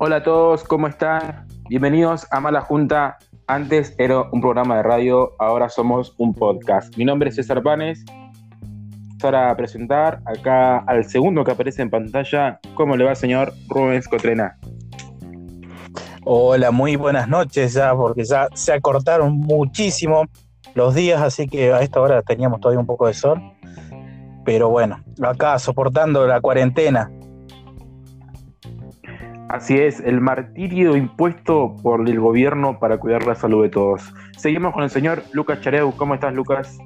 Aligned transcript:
Hola 0.00 0.16
a 0.16 0.22
todos, 0.22 0.64
¿cómo 0.64 0.86
están? 0.86 1.46
Bienvenidos 1.68 2.26
a 2.30 2.40
Mala 2.40 2.60
Junta. 2.60 3.16
Antes 3.46 3.94
era 3.96 4.22
un 4.32 4.40
programa 4.40 4.76
de 4.76 4.82
radio, 4.82 5.32
ahora 5.38 5.68
somos 5.68 6.14
un 6.18 6.34
podcast. 6.34 6.94
Mi 6.98 7.04
nombre 7.04 7.30
es 7.30 7.36
César 7.36 7.62
Panes. 7.62 8.04
Para 9.20 9.56
presentar 9.56 10.20
acá 10.26 10.78
al 10.80 11.04
segundo 11.04 11.44
que 11.44 11.52
aparece 11.52 11.80
en 11.80 11.90
pantalla, 11.90 12.60
¿cómo 12.74 12.96
le 12.96 13.04
va, 13.04 13.14
señor 13.14 13.54
Rubens 13.68 14.06
Cotrena? 14.06 14.58
Hola, 16.26 16.70
muy 16.70 16.96
buenas 16.96 17.28
noches 17.28 17.74
ya, 17.74 17.94
porque 17.94 18.24
ya 18.24 18.48
se 18.54 18.72
acortaron 18.72 19.36
muchísimo 19.36 20.24
los 20.74 20.94
días, 20.94 21.20
así 21.20 21.46
que 21.46 21.72
a 21.72 21.82
esta 21.82 22.00
hora 22.00 22.22
teníamos 22.22 22.60
todavía 22.60 22.80
un 22.80 22.86
poco 22.86 23.06
de 23.06 23.14
sol. 23.14 23.40
Pero 24.44 24.70
bueno, 24.70 25.02
acá 25.22 25.58
soportando 25.58 26.26
la 26.26 26.40
cuarentena, 26.40 27.10
Así 29.54 29.78
es, 29.78 30.00
el 30.00 30.20
martirio 30.20 30.96
impuesto 30.96 31.76
por 31.80 32.08
el 32.08 32.18
gobierno 32.18 32.80
para 32.80 32.98
cuidar 32.98 33.24
la 33.24 33.36
salud 33.36 33.62
de 33.62 33.68
todos. 33.68 34.02
Seguimos 34.36 34.72
con 34.72 34.82
el 34.82 34.90
señor 34.90 35.22
Lucas 35.32 35.60
Chareu. 35.60 35.94
¿Cómo 35.94 36.14
estás, 36.14 36.34
Lucas? 36.34 36.78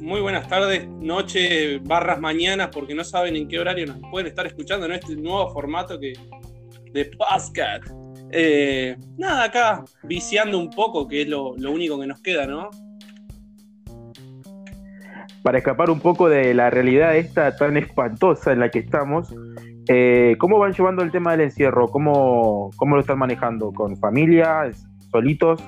Muy 0.00 0.20
buenas 0.20 0.46
tardes, 0.46 0.86
noche, 0.88 1.78
barras 1.78 2.20
mañanas, 2.20 2.68
porque 2.72 2.94
no 2.94 3.04
saben 3.04 3.36
en 3.36 3.48
qué 3.48 3.58
horario 3.58 3.86
nos 3.86 3.98
pueden 4.10 4.26
estar 4.26 4.46
escuchando 4.46 4.84
en 4.84 4.92
este 4.92 5.16
nuevo 5.16 5.50
formato 5.50 5.98
que 5.98 6.12
de 6.92 7.04
Pascat. 7.16 7.82
Eh, 8.32 8.96
nada, 9.18 9.44
acá 9.44 9.84
viciando 10.02 10.58
un 10.58 10.70
poco, 10.70 11.08
que 11.08 11.22
es 11.22 11.28
lo, 11.28 11.56
lo 11.56 11.72
único 11.72 11.98
que 11.98 12.06
nos 12.06 12.20
queda, 12.20 12.46
¿no? 12.46 12.70
Para 15.42 15.58
escapar 15.58 15.90
un 15.90 16.00
poco 16.00 16.28
de 16.28 16.54
la 16.54 16.70
realidad 16.70 17.16
esta 17.16 17.56
tan 17.56 17.76
espantosa 17.76 18.52
en 18.52 18.60
la 18.60 18.70
que 18.70 18.80
estamos, 18.80 19.34
eh, 19.92 20.36
¿Cómo 20.38 20.60
van 20.60 20.72
llevando 20.72 21.02
el 21.02 21.10
tema 21.10 21.32
del 21.32 21.40
encierro? 21.42 21.88
¿Cómo, 21.88 22.70
¿Cómo, 22.76 22.94
lo 22.94 23.00
están 23.00 23.18
manejando? 23.18 23.72
¿Con 23.72 23.96
familia? 23.96 24.70
¿Solitos? 25.10 25.60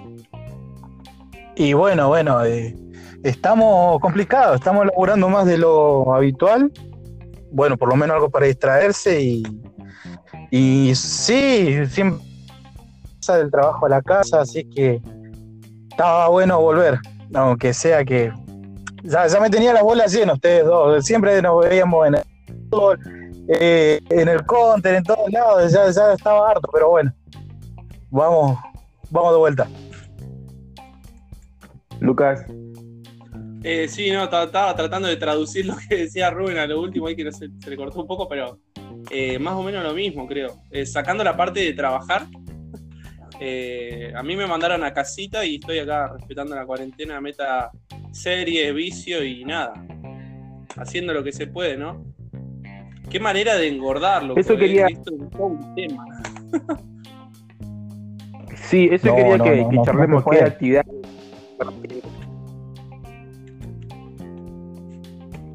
Y 1.56 1.72
bueno, 1.72 2.06
bueno, 2.06 2.44
eh, 2.44 2.72
estamos 3.24 4.00
complicados, 4.00 4.56
estamos 4.56 4.86
laburando 4.86 5.28
más 5.28 5.46
de 5.46 5.58
lo 5.58 6.14
habitual. 6.14 6.70
Bueno, 7.50 7.76
por 7.76 7.88
lo 7.88 7.96
menos 7.96 8.14
algo 8.14 8.30
para 8.30 8.46
distraerse 8.46 9.20
y, 9.20 9.42
y 10.52 10.94
sí, 10.94 11.84
siempre 11.88 12.24
del 13.30 13.50
trabajo 13.50 13.86
a 13.86 13.88
la 13.88 14.02
casa, 14.02 14.40
así 14.40 14.64
que 14.64 15.00
estaba 15.90 16.28
bueno 16.28 16.60
volver, 16.60 16.98
aunque 17.34 17.72
sea 17.72 18.04
que 18.04 18.32
ya, 19.04 19.26
ya 19.26 19.40
me 19.40 19.50
tenía 19.50 19.72
las 19.72 19.82
bolas 19.82 20.12
llenas 20.12 20.34
ustedes 20.34 20.64
dos, 20.64 21.04
siempre 21.04 21.40
nos 21.40 21.64
veíamos 21.64 22.08
en 22.08 22.14
el 22.16 22.22
eh, 23.48 24.00
en 24.08 24.28
el 24.28 24.44
counter, 24.46 24.94
en 24.94 25.04
todos 25.04 25.30
lados, 25.30 25.72
ya, 25.72 25.90
ya 25.90 26.12
estaba 26.12 26.50
harto, 26.50 26.68
pero 26.72 26.90
bueno, 26.90 27.12
vamos, 28.10 28.58
vamos 29.10 29.32
de 29.32 29.38
vuelta. 29.38 29.68
Lucas. 32.00 32.44
Eh, 33.64 33.86
sí, 33.88 34.10
no, 34.10 34.24
estaba 34.24 34.74
tratando 34.74 35.08
de 35.08 35.16
traducir 35.16 35.66
lo 35.66 35.76
que 35.88 35.96
decía 35.96 36.30
Rubén 36.30 36.58
a 36.58 36.66
lo 36.66 36.80
último, 36.80 37.06
ahí 37.06 37.14
que 37.14 37.30
se, 37.30 37.48
le 37.48 37.76
cortó 37.76 38.00
un 38.00 38.06
poco, 38.06 38.28
pero 38.28 38.58
eh, 39.10 39.38
más 39.38 39.54
o 39.54 39.62
menos 39.62 39.84
lo 39.84 39.94
mismo, 39.94 40.26
creo. 40.26 40.56
Eh, 40.70 40.84
sacando 40.84 41.22
la 41.22 41.36
parte 41.36 41.60
de 41.60 41.72
trabajar, 41.72 42.26
a 44.14 44.22
mí 44.22 44.36
me 44.36 44.46
mandaron 44.46 44.84
a 44.84 44.92
casita 44.92 45.44
y 45.44 45.56
estoy 45.56 45.78
acá 45.78 46.08
respetando 46.08 46.54
la 46.54 46.64
cuarentena, 46.66 47.20
meta 47.20 47.70
serie, 48.12 48.72
vicio 48.72 49.24
y 49.24 49.44
nada. 49.44 49.72
Haciendo 50.76 51.12
lo 51.12 51.22
que 51.22 51.32
se 51.32 51.46
puede, 51.46 51.76
¿no? 51.76 52.04
Qué 53.10 53.20
manera 53.20 53.56
de 53.56 53.68
engordarlo. 53.68 54.36
Eso 54.36 54.56
quería. 54.56 54.86
un 55.38 55.74
tema. 55.74 56.06
sí, 58.56 58.88
eso 58.90 59.14
quería 59.14 59.38
que, 59.38 59.66
charlemos 59.84 60.24
qué 60.30 60.38
actividad. 60.42 60.86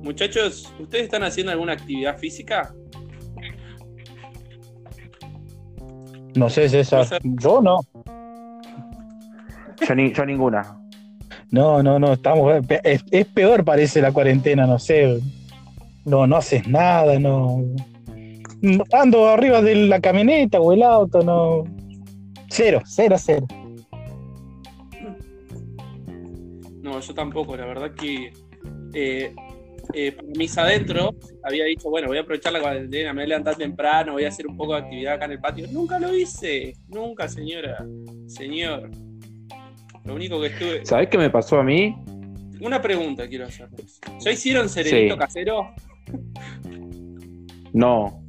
Muchachos, 0.03 0.73
¿ustedes 0.79 1.05
están 1.05 1.23
haciendo 1.23 1.51
alguna 1.51 1.73
actividad 1.73 2.17
física? 2.17 2.73
No 6.37 6.49
sé, 6.49 6.69
César. 6.69 7.07
Yo 7.23 7.61
no. 7.61 7.79
Yo, 9.87 9.95
ni, 9.95 10.13
yo 10.13 10.25
ninguna. 10.25 10.77
No, 11.51 11.81
no, 11.81 11.99
no, 11.99 12.13
estamos. 12.13 12.53
es, 12.83 13.25
peor, 13.27 13.63
parece 13.63 14.01
la 14.01 14.11
cuarentena, 14.11 14.65
no 14.65 14.79
sé 14.79 15.19
no, 16.07 16.25
no 16.25 16.37
haces 16.37 16.67
nada, 16.67 17.19
no. 17.19 17.63
Ando 18.93 19.27
arriba 19.27 19.61
de 19.61 19.75
la 19.75 19.99
camioneta 19.99 20.59
o 20.59 20.71
el 20.71 20.81
auto, 20.81 21.21
no. 21.21 21.65
Cero, 22.49 22.81
cero, 22.85 23.17
cero. 23.19 23.45
No, 26.81 26.99
yo 26.99 27.13
tampoco, 27.13 27.57
la 27.57 27.65
verdad 27.65 27.93
que 27.93 28.31
eh, 28.93 29.35
eh, 29.93 30.11
para 30.11 30.27
mis 30.35 30.57
adentro 30.57 31.15
había 31.43 31.65
dicho, 31.65 31.89
bueno, 31.89 32.07
voy 32.07 32.17
a 32.17 32.21
aprovechar 32.21 32.53
la 32.53 32.61
cuarentena, 32.61 33.13
me 33.13 33.21
voy 33.21 33.25
a 33.25 33.27
levantar 33.27 33.55
temprano, 33.55 34.13
voy 34.13 34.25
a 34.25 34.29
hacer 34.29 34.47
un 34.47 34.57
poco 34.57 34.73
de 34.73 34.79
actividad 34.79 35.13
acá 35.13 35.25
en 35.25 35.31
el 35.31 35.39
patio. 35.39 35.67
Nunca 35.71 35.99
lo 35.99 36.15
hice, 36.15 36.73
nunca, 36.87 37.27
señora, 37.27 37.85
señor. 38.27 38.89
Lo 40.05 40.15
único 40.15 40.39
que 40.39 40.47
estuve. 40.47 40.85
¿Sabés 40.85 41.09
qué 41.09 41.17
me 41.17 41.29
pasó 41.29 41.59
a 41.59 41.63
mí? 41.63 41.95
Una 42.61 42.81
pregunta 42.81 43.27
quiero 43.27 43.45
hacerles. 43.45 43.99
¿Ya 44.19 44.31
hicieron 44.31 44.69
serenito 44.69 45.17
casero? 45.17 45.69
No. 47.73 48.23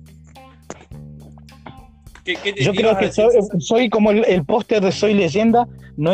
Yo 2.61 2.75
creo 2.75 2.99
que 2.99 3.11
soy, 3.59 3.89
como 3.89 4.11
el, 4.11 4.45
póster 4.45 4.83
de 4.83 4.93
Soy 4.93 5.15
Leyenda, 5.15 5.67
no, 5.97 6.13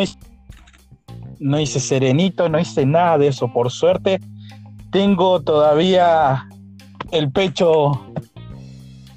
no 1.39 1.59
hice 1.59 1.79
serenito, 1.79 2.47
no 2.47 2.57
hice 2.57 2.85
nada 2.85 3.17
de 3.17 3.27
eso, 3.27 3.51
por 3.51 3.69
suerte. 3.69 4.19
Tengo 4.95 5.41
todavía 5.41 6.47
el 7.11 7.29
pecho 7.29 8.13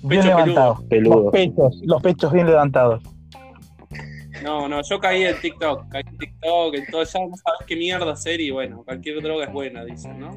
bien 0.02 0.26
levantado. 0.26 0.82
Los 0.90 1.30
pechos, 1.30 1.80
los 1.84 2.02
pechos 2.02 2.32
bien 2.32 2.48
levantados. 2.48 3.00
No, 4.42 4.66
no, 4.68 4.82
yo 4.82 4.98
caí 4.98 5.22
en 5.22 5.40
TikTok, 5.40 5.88
caí 5.88 6.02
en 6.04 6.18
TikTok, 6.18 6.74
en 6.74 6.86
todo, 6.86 7.04
ya 7.04 7.20
no 7.20 7.36
sabes 7.36 7.60
qué 7.68 7.76
mierda 7.76 8.10
hacer 8.10 8.40
y 8.40 8.50
bueno, 8.50 8.82
cualquier 8.84 9.22
droga 9.22 9.44
es 9.44 9.52
buena, 9.52 9.84
dicen, 9.84 10.18
¿no? 10.18 10.30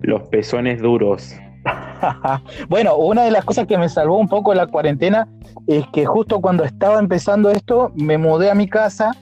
Los 0.00 0.28
pezones 0.28 0.82
duros. 0.82 1.34
bueno, 2.68 2.96
una 2.96 3.24
de 3.24 3.30
las 3.30 3.46
cosas 3.46 3.66
que 3.66 3.78
me 3.78 3.88
salvó 3.88 4.18
un 4.18 4.28
poco 4.28 4.52
la 4.52 4.66
cuarentena 4.66 5.26
es 5.66 5.86
que 5.94 6.04
justo 6.04 6.42
cuando 6.42 6.64
estaba 6.64 6.98
empezando 6.98 7.50
esto, 7.50 7.92
me 7.94 8.18
mudé 8.18 8.50
a 8.50 8.54
mi 8.54 8.68
casa. 8.68 9.12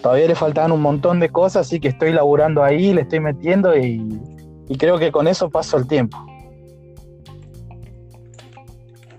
Todavía 0.00 0.28
le 0.28 0.34
faltaban 0.34 0.72
un 0.72 0.80
montón 0.80 1.20
de 1.20 1.28
cosas, 1.28 1.66
así 1.66 1.78
que 1.78 1.88
estoy 1.88 2.14
laburando 2.14 2.64
ahí, 2.64 2.94
le 2.94 3.02
estoy 3.02 3.20
metiendo 3.20 3.76
y, 3.76 4.00
creo 4.76 4.98
que 4.98 5.12
con 5.12 5.28
eso 5.28 5.48
paso 5.48 5.76
el 5.76 5.86
tiempo. 5.86 6.18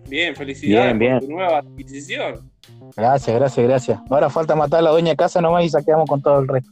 Bien, 0.09 0.35
felicidades 0.35 0.97
por 0.97 1.19
tu 1.21 1.31
nueva 1.31 1.59
adquisición. 1.59 2.51
Gracias, 2.95 3.35
gracias, 3.35 3.67
gracias. 3.67 3.99
Ahora 4.09 4.29
falta 4.29 4.55
matar 4.55 4.79
a 4.79 4.83
la 4.83 4.91
dueña 4.91 5.11
de 5.11 5.17
casa 5.17 5.41
nomás 5.41 5.65
y 5.65 5.69
saqueamos 5.69 6.09
con 6.09 6.21
todo 6.21 6.39
el 6.39 6.47
resto. 6.47 6.71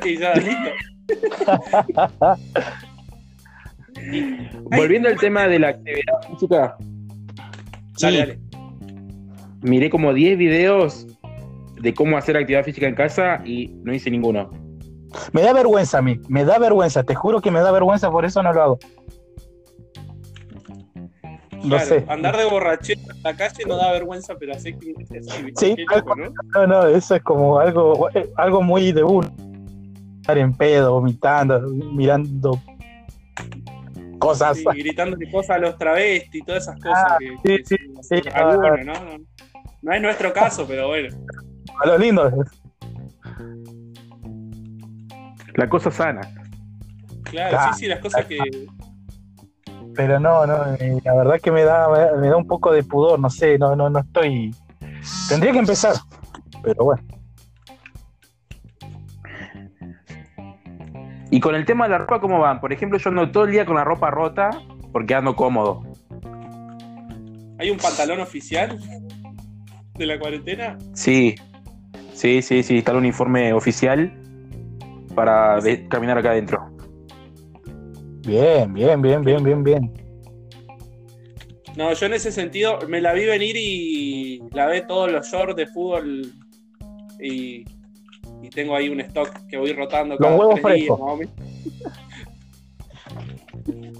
y 0.04 0.18
ya, 0.18 0.34
listo. 0.34 0.70
Volviendo 4.76 5.08
al 5.08 5.18
tema 5.18 5.46
de 5.46 5.58
la 5.58 5.68
actividad 5.68 6.14
física. 6.30 6.76
Miré 9.62 9.88
como 9.88 10.12
10 10.12 10.36
videos 10.36 11.06
de 11.80 11.94
cómo 11.94 12.16
hacer 12.16 12.36
actividad 12.36 12.64
física 12.64 12.86
en 12.86 12.94
casa 12.94 13.40
y 13.44 13.68
no 13.82 13.94
hice 13.94 14.10
ninguno. 14.10 14.50
Me 15.32 15.42
da 15.42 15.52
vergüenza 15.52 15.98
a 15.98 16.02
mí, 16.02 16.20
me 16.28 16.44
da 16.44 16.58
vergüenza, 16.58 17.02
te 17.02 17.14
juro 17.14 17.40
que 17.40 17.50
me 17.50 17.60
da 17.60 17.70
vergüenza, 17.72 18.10
por 18.10 18.24
eso 18.24 18.42
no 18.42 18.52
lo 18.52 18.62
hago. 18.62 18.78
No 21.62 21.78
sé. 21.78 22.04
Andar 22.08 22.36
de 22.36 22.44
borrachera 22.44 23.00
en 23.00 23.22
la 23.22 23.34
calle 23.34 23.64
no 23.66 23.76
da 23.76 23.92
vergüenza, 23.92 24.34
pero 24.38 24.52
así 24.52 24.74
que 24.74 24.94
sí, 25.56 25.76
¿no? 26.54 26.66
no, 26.66 26.86
eso 26.88 27.14
es 27.14 27.22
como 27.22 27.58
algo, 27.58 28.08
algo 28.36 28.62
muy 28.62 28.92
de 28.92 29.02
uno 29.02 29.30
estar 30.24 30.38
en 30.38 30.54
pedo, 30.54 30.92
vomitando, 30.92 31.60
mirando 31.92 32.58
cosas. 34.18 34.56
Sí, 34.56 34.64
gritándole 34.64 35.30
cosas 35.30 35.56
a 35.56 35.58
los 35.58 35.76
travestis 35.76 36.40
y 36.40 36.44
todas 36.44 36.62
esas 36.62 36.80
cosas 36.80 37.04
ah, 37.06 37.18
que, 37.18 37.62
sí, 37.62 37.76
sí, 38.00 38.16
¿no? 38.34 38.94
¿no? 39.82 39.92
es 39.92 40.00
nuestro 40.00 40.32
caso, 40.32 40.66
pero 40.66 40.88
bueno. 40.88 41.14
A 41.78 41.86
lo 41.88 41.98
lindo. 41.98 42.32
La 45.54 45.68
cosa 45.68 45.90
sana. 45.90 46.20
Claro, 47.22 47.50
claro 47.50 47.72
sí, 47.74 47.80
sí, 47.80 47.86
las 47.86 48.00
cosas 48.00 48.24
que. 48.26 48.38
Pero 49.94 50.18
no, 50.18 50.46
no, 50.46 50.74
eh, 50.74 51.00
la 51.04 51.14
verdad 51.14 51.40
que 51.40 51.52
me 51.52 51.62
da, 51.62 51.88
me 52.16 52.28
da 52.28 52.36
un 52.36 52.46
poco 52.46 52.72
de 52.72 52.82
pudor, 52.82 53.18
no 53.20 53.30
sé, 53.30 53.58
no, 53.58 53.76
no, 53.76 53.88
no 53.88 54.00
estoy. 54.00 54.54
Tendría 55.28 55.52
que 55.52 55.58
empezar, 55.60 55.94
pero 56.62 56.84
bueno. 56.84 57.02
Y 61.30 61.40
con 61.40 61.54
el 61.54 61.64
tema 61.64 61.84
de 61.84 61.90
la 61.90 61.98
ropa, 61.98 62.20
¿cómo 62.20 62.40
van? 62.40 62.60
Por 62.60 62.72
ejemplo, 62.72 62.98
yo 62.98 63.10
ando 63.10 63.30
todo 63.30 63.44
el 63.44 63.52
día 63.52 63.64
con 63.64 63.76
la 63.76 63.84
ropa 63.84 64.10
rota 64.10 64.50
porque 64.92 65.14
ando 65.14 65.36
cómodo. 65.36 65.82
¿Hay 67.58 67.70
un 67.70 67.78
pantalón 67.78 68.20
oficial 68.20 68.78
de 69.94 70.06
la 70.06 70.18
cuarentena? 70.18 70.76
Sí, 70.92 71.36
sí, 72.12 72.42
sí, 72.42 72.64
sí, 72.64 72.78
está 72.78 72.92
el 72.92 72.98
uniforme 72.98 73.52
oficial 73.52 74.12
para 75.14 75.60
de- 75.60 75.86
caminar 75.88 76.18
acá 76.18 76.30
adentro. 76.32 76.60
Bien, 78.26 78.72
bien, 78.72 79.00
bien, 79.02 79.22
bien, 79.22 79.42
bien, 79.44 79.62
bien. 79.62 79.92
No, 81.76 81.92
yo 81.92 82.06
en 82.06 82.14
ese 82.14 82.30
sentido 82.32 82.78
me 82.88 83.00
la 83.00 83.12
vi 83.12 83.24
venir 83.26 83.56
y 83.56 84.40
lavé 84.52 84.82
todos 84.82 85.10
los 85.10 85.26
shorts 85.26 85.56
de 85.56 85.66
fútbol 85.66 86.22
y, 87.20 87.64
y 88.42 88.48
tengo 88.54 88.76
ahí 88.76 88.88
un 88.88 89.00
stock 89.00 89.28
que 89.48 89.56
voy 89.56 89.72
rotando 89.72 90.14
Los 90.14 90.20
cada 90.22 90.36
huevos 90.38 90.60
tres 90.62 90.74
días, 90.76 90.96
frescos. 90.96 91.20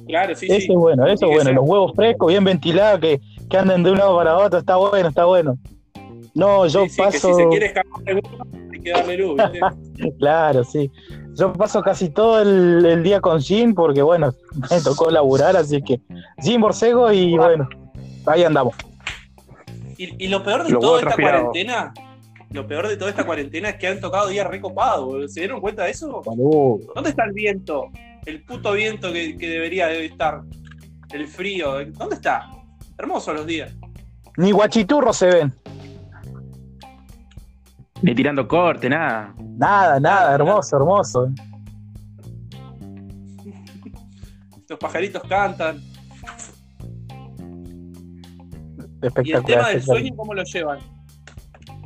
Claro, 0.07 0.35
sí, 0.35 0.47
Eso 0.47 0.57
sí. 0.61 0.67
es 0.73 0.77
bueno, 0.79 1.07
eso 1.07 1.27
es 1.27 1.33
bueno. 1.35 1.53
Los 1.53 1.65
huevos 1.69 1.93
frescos, 1.97 2.29
bien 2.29 2.45
ventilados, 2.45 3.01
que, 3.01 3.21
que 3.49 3.57
anden 3.57 3.83
de 3.83 3.91
un 3.93 3.99
lado 3.99 4.15
para 4.17 4.37
otro, 4.37 4.59
está 4.59 4.77
bueno, 4.77 5.09
está 5.09 5.25
bueno. 5.25 5.57
No, 6.35 6.67
yo 6.67 6.85
Sí, 6.85 6.91
sí, 6.91 6.97
que 6.97 7.03
paso. 7.05 7.29
si 7.29 7.35
se 7.43 7.49
quiere 7.49 7.67
escapar 7.67 8.03
de 8.05 8.13
uno, 8.15 8.47
que 8.85 8.91
darle 8.93 9.17
luz, 9.17 9.37
¿viste? 9.37 10.13
Claro, 10.19 10.63
sí. 10.65 10.91
Yo 11.35 11.53
paso 11.53 11.83
casi 11.83 12.11
todo 12.11 12.41
el, 12.41 12.85
el 12.85 13.03
día 13.03 13.21
con 13.21 13.41
Jim 13.41 13.75
porque, 13.75 14.03
bueno, 14.03 14.33
me 14.71 14.81
tocó 14.81 15.11
laburar, 15.11 15.57
así 15.57 15.83
que 15.83 16.01
Jim 16.43 16.61
Borcego 16.61 17.13
y 17.13 17.37
bueno, 17.37 17.69
ahí 18.27 18.45
andamos. 18.45 18.75
Y, 19.97 20.25
y 20.25 20.29
lo 20.29 20.43
peor 20.43 20.65
de 20.65 20.71
Los 20.71 20.81
toda 20.81 21.01
esta 21.01 21.17
cuarentena, 21.17 21.95
lo 22.51 22.67
peor 22.67 22.89
de 22.89 22.97
toda 22.97 23.11
esta 23.11 23.25
cuarentena 23.25 23.71
es 23.71 23.77
que 23.77 23.89
han 23.89 24.01
tocado 24.01 24.29
días 24.29 24.47
recopados. 24.47 25.33
¿Se 25.33 25.41
dieron 25.41 25.61
cuenta 25.61 25.85
de 25.85 25.91
eso? 25.91 26.23
¿Dónde 26.95 27.11
está 27.11 27.25
el 27.25 27.33
viento? 27.33 27.91
El 28.27 28.43
puto 28.45 28.73
viento 28.73 29.13
que, 29.13 29.37
que 29.37 29.49
debería 29.49 29.89
de 29.89 30.05
estar. 30.05 30.43
El 31.13 31.29
frío. 31.29 31.85
¿Dónde 31.93 32.17
está? 32.17 32.51
Hermosos 32.99 33.35
los 33.35 33.47
días. 33.47 33.73
Ni 34.37 34.51
guachiturros 34.51 35.17
se 35.17 35.27
ven. 35.27 35.55
Ni 38.05 38.15
tirando 38.19 38.47
corte, 38.47 38.89
nada. 38.89 39.35
Nada, 39.57 39.99
nada, 39.99 40.35
hermoso, 40.35 40.77
hermoso. 40.77 41.29
Los 44.69 44.79
pajaritos 44.79 45.23
cantan. 45.29 45.79
¿Y 48.77 49.07
el 49.07 49.09
Espectacular. 49.09 49.45
tema 49.45 49.69
del 49.69 49.77
espectacular. 49.79 49.83
sueño 49.85 50.17
cómo 50.17 50.35
lo 50.35 50.43
llevan? 50.45 50.79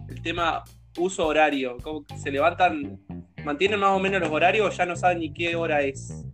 El 0.08 0.22
tema 0.22 0.64
uso 0.98 1.26
horario. 1.26 1.76
¿Cómo 1.82 2.04
se 2.16 2.30
levantan? 2.30 2.98
¿Mantienen 3.44 3.80
más 3.80 3.90
o 3.90 3.98
menos 3.98 4.20
los 4.20 4.30
horarios 4.30 4.66
o 4.66 4.70
ya 4.76 4.86
no 4.86 4.96
saben 4.96 5.20
ni 5.20 5.32
qué 5.32 5.54
hora 5.56 5.80
es? 5.82 6.24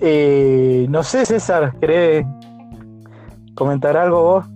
Eh, 0.00 0.86
no 0.88 1.02
sé, 1.02 1.24
César, 1.24 1.78
¿querés 1.80 2.24
comentar 3.54 3.96
algo 3.96 4.22
vos? 4.22 4.46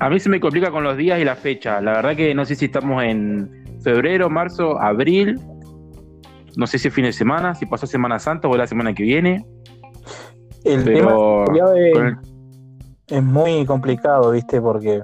A 0.00 0.10
mí 0.10 0.18
se 0.20 0.28
me 0.28 0.40
complica 0.40 0.70
con 0.70 0.82
los 0.84 0.96
días 0.96 1.20
y 1.20 1.24
la 1.24 1.36
fecha. 1.36 1.80
La 1.80 1.92
verdad 1.92 2.16
que 2.16 2.34
no 2.34 2.44
sé 2.44 2.54
si 2.56 2.66
estamos 2.66 3.02
en 3.04 3.64
febrero, 3.82 4.28
marzo, 4.28 4.80
abril. 4.80 5.38
No 6.56 6.66
sé 6.66 6.78
si 6.78 6.88
es 6.88 6.94
fin 6.94 7.04
de 7.04 7.12
semana, 7.12 7.54
si 7.54 7.66
pasó 7.66 7.86
Semana 7.86 8.18
Santa 8.18 8.48
o 8.48 8.56
la 8.56 8.66
semana 8.66 8.92
que 8.94 9.02
viene. 9.02 9.44
El 10.64 10.84
tema 10.84 11.14
Pero 11.46 11.74
es, 11.74 11.92
con 11.92 12.06
el- 12.06 12.16
es 13.08 13.22
muy 13.22 13.66
complicado, 13.66 14.30
¿viste? 14.30 14.60
Porque 14.60 15.02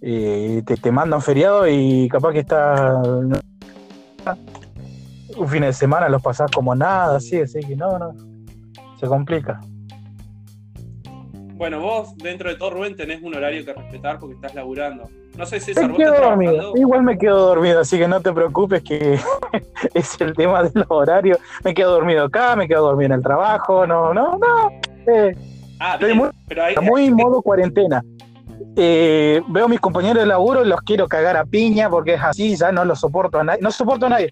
eh, 0.00 0.62
te, 0.64 0.76
te 0.76 0.92
mandan 0.92 1.20
feriado 1.20 1.68
y 1.68 2.08
capaz 2.08 2.32
que 2.32 2.38
está 2.40 3.00
un 5.36 5.48
fin 5.48 5.62
de 5.62 5.72
semana 5.72 6.08
los 6.08 6.22
pasás 6.22 6.50
como 6.50 6.74
nada, 6.74 7.16
así, 7.16 7.40
así 7.40 7.60
que 7.60 7.76
no, 7.76 7.98
no, 7.98 8.12
se 8.98 9.06
complica. 9.06 9.60
Bueno, 11.58 11.80
vos, 11.80 12.16
dentro 12.16 12.48
de 12.48 12.54
todo, 12.56 12.70
Rubén, 12.70 12.94
tenés 12.96 13.20
un 13.20 13.34
horario 13.34 13.64
que 13.64 13.72
respetar 13.74 14.18
porque 14.20 14.36
estás 14.36 14.54
laburando. 14.54 15.08
No 15.36 15.44
sé, 15.44 15.58
César, 15.58 15.84
Me 15.84 15.88
vos 15.90 15.98
quedo 15.98 16.14
dormido, 16.14 16.72
igual 16.76 17.02
me 17.02 17.18
quedo 17.18 17.46
dormido, 17.48 17.80
así 17.80 17.98
que 17.98 18.06
no 18.06 18.20
te 18.20 18.32
preocupes 18.32 18.82
que 18.84 19.18
es 19.94 20.20
el 20.20 20.34
tema 20.34 20.62
de 20.62 20.70
los 20.74 20.86
horarios. 20.88 21.38
Me 21.64 21.74
quedo 21.74 21.92
dormido 21.92 22.24
acá, 22.24 22.54
me 22.54 22.68
quedo 22.68 22.82
dormido 22.86 23.06
en 23.06 23.12
el 23.18 23.22
trabajo, 23.22 23.86
no, 23.88 24.14
no, 24.14 24.38
no. 24.38 24.70
eh, 25.12 25.34
Ah, 25.80 25.94
estoy 25.94 26.06
bien, 26.08 26.18
muy- 26.18 26.30
pero 26.46 26.62
ahí, 26.64 26.74
muy 26.80 27.10
modo 27.10 27.42
cuarentena. 27.42 28.02
Eh, 28.76 29.40
veo 29.48 29.64
a 29.64 29.68
mis 29.68 29.80
compañeros 29.80 30.18
de 30.22 30.26
laburo 30.26 30.64
y 30.64 30.68
los 30.68 30.80
quiero 30.82 31.08
cagar 31.08 31.36
a 31.36 31.44
piña 31.44 31.90
porque 31.90 32.14
es 32.14 32.22
así, 32.22 32.56
ya 32.56 32.70
no 32.70 32.84
los 32.84 33.00
soporto 33.00 33.38
a 33.40 33.44
nadie. 33.44 33.60
No 33.62 33.70
soporto 33.72 34.06
a 34.06 34.10
nadie. 34.10 34.30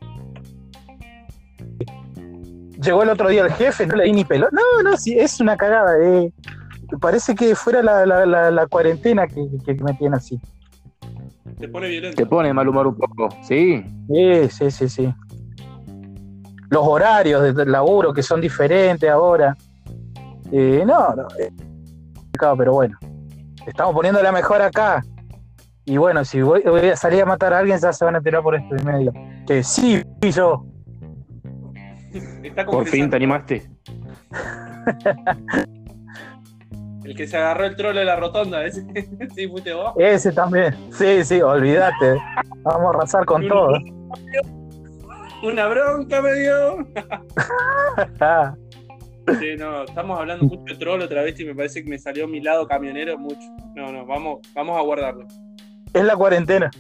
Llegó 2.83 3.03
el 3.03 3.09
otro 3.09 3.29
día 3.29 3.43
el 3.45 3.53
jefe, 3.53 3.87
no 3.87 3.97
le 3.97 4.05
di 4.05 4.13
ni 4.13 4.25
pelo. 4.25 4.49
No, 4.53 4.83
no, 4.89 4.97
sí, 4.97 5.19
es 5.19 5.41
una 5.41 5.57
cagada. 5.57 5.97
eh. 6.01 6.33
Parece 7.01 7.35
que 7.35 7.55
fuera 7.55 7.83
la, 7.83 8.07
la- 8.07 8.27
la- 8.27 8.51
la 8.51 8.67
cuarentena 8.67 9.27
que, 9.27 9.47
que 9.65 9.75
me 9.83 9.95
tiene 9.95 10.17
así. 10.17 10.41
te 11.59 11.69
pone 11.69 11.89
violento. 11.89 12.17
te 12.17 12.27
pone 12.27 12.53
mal 12.53 12.69
humor 12.69 12.87
un 12.87 12.97
poco. 12.97 13.29
Sí. 13.43 13.85
Sí, 14.09 14.49
sí, 14.51 14.71
sí, 14.71 14.89
sí. 14.89 15.15
Los 16.71 16.83
horarios 16.87 17.55
de- 17.55 17.67
laburo 17.67 18.13
que 18.13 18.23
son 18.23 18.41
diferentes 18.41 19.09
ahora. 19.09 19.57
Eh, 20.53 20.85
no, 20.87 21.15
no. 21.15 21.27
pero 22.57 22.73
bueno. 22.73 22.99
Estamos 23.67 23.95
poniendo 23.95 24.23
la 24.23 24.31
mejor 24.33 24.63
acá. 24.63 25.03
Y 25.85 25.97
bueno, 25.97 26.25
si 26.25 26.43
voy, 26.43 26.63
voy 26.63 26.89
a 26.89 26.97
salir 26.97 27.23
a 27.23 27.27
matar 27.27 27.53
a 27.53 27.59
alguien, 27.59 27.79
ya 27.79 27.93
se 27.93 28.05
van 28.05 28.15
a 28.15 28.19
enterar 28.19 28.43
por 28.43 28.55
este 28.57 28.83
medio. 28.85 29.13
Que 29.47 29.63
sí, 29.63 30.03
fui 30.21 30.31
yo. 30.33 30.65
Está 32.43 32.65
Por 32.67 32.87
fin 32.87 33.09
te 33.11 33.17
animaste. 33.17 33.69
El 37.07 37.15
que 37.15 37.29
se 37.29 37.37
agarró 37.37 37.67
el 37.67 37.77
trolo 37.77 38.01
de 38.01 38.05
la 38.05 38.17
rotonda, 38.17 38.65
ese. 38.65 38.85
sí, 39.35 39.47
fuiste 39.49 39.73
vos. 39.73 39.93
Ese 39.97 40.33
también. 40.33 40.75
Sí, 40.91 41.25
sí, 41.25 41.41
olvídate. 41.41 42.17
Vamos 42.63 42.87
a 42.87 42.99
arrasar 42.99 43.25
con 43.25 43.47
todo. 43.47 43.79
Una 45.43 45.69
bronca 45.69 46.21
me 46.21 46.35
dio. 46.35 46.79
Sí, 49.41 49.57
no, 49.59 49.83
estamos 49.83 50.21
hablando 50.21 50.45
mucho 50.45 50.63
de 50.73 50.79
trolo 50.79 51.05
otra 51.05 51.21
vez 51.23 51.41
y 51.41 51.45
me 51.45 51.53
parece 51.53 51.83
que 51.83 51.91
me 51.91 51.99
salió 51.99 52.29
mi 52.29 52.41
lado 52.41 52.69
camionero 52.69 53.19
mucho. 53.19 53.41
No, 53.75 53.91
no, 53.91 54.07
vamos, 54.07 54.39
vamos 54.55 54.79
a 54.79 54.83
guardarlo. 54.83 55.27
es 55.93 56.05
la 56.05 56.15
cuarentena. 56.15 56.71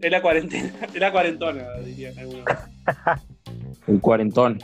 Es 0.00 0.12
la 0.12 0.22
cuarentena, 0.22 0.70
es 0.86 1.00
la 1.00 1.10
cuarentona, 1.10 1.64
dirían 1.84 2.16
algunos. 2.16 2.44
El 3.88 4.00
cuarentón. 4.00 4.60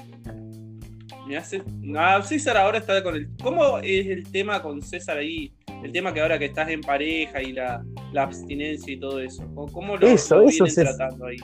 Me 1.28 1.36
hace. 1.36 1.62
No, 1.82 2.22
César 2.22 2.56
ahora 2.56 2.78
está 2.78 3.02
con 3.02 3.14
el. 3.14 3.28
¿Cómo 3.42 3.78
es 3.80 4.06
el 4.06 4.30
tema 4.32 4.62
con 4.62 4.80
César 4.80 5.18
ahí? 5.18 5.52
El 5.84 5.92
tema 5.92 6.14
que 6.14 6.22
ahora 6.22 6.38
que 6.38 6.46
estás 6.46 6.70
en 6.70 6.80
pareja 6.80 7.42
y 7.42 7.52
la, 7.52 7.84
la 8.12 8.22
abstinencia 8.22 8.94
y 8.94 8.98
todo 8.98 9.20
eso. 9.20 9.44
¿Cómo, 9.54 9.70
cómo 9.70 9.96
lo, 9.98 10.06
Eso, 10.06 10.40
lo 10.40 10.46
vienen 10.46 10.74
tratando 10.74 11.26
ahí? 11.26 11.36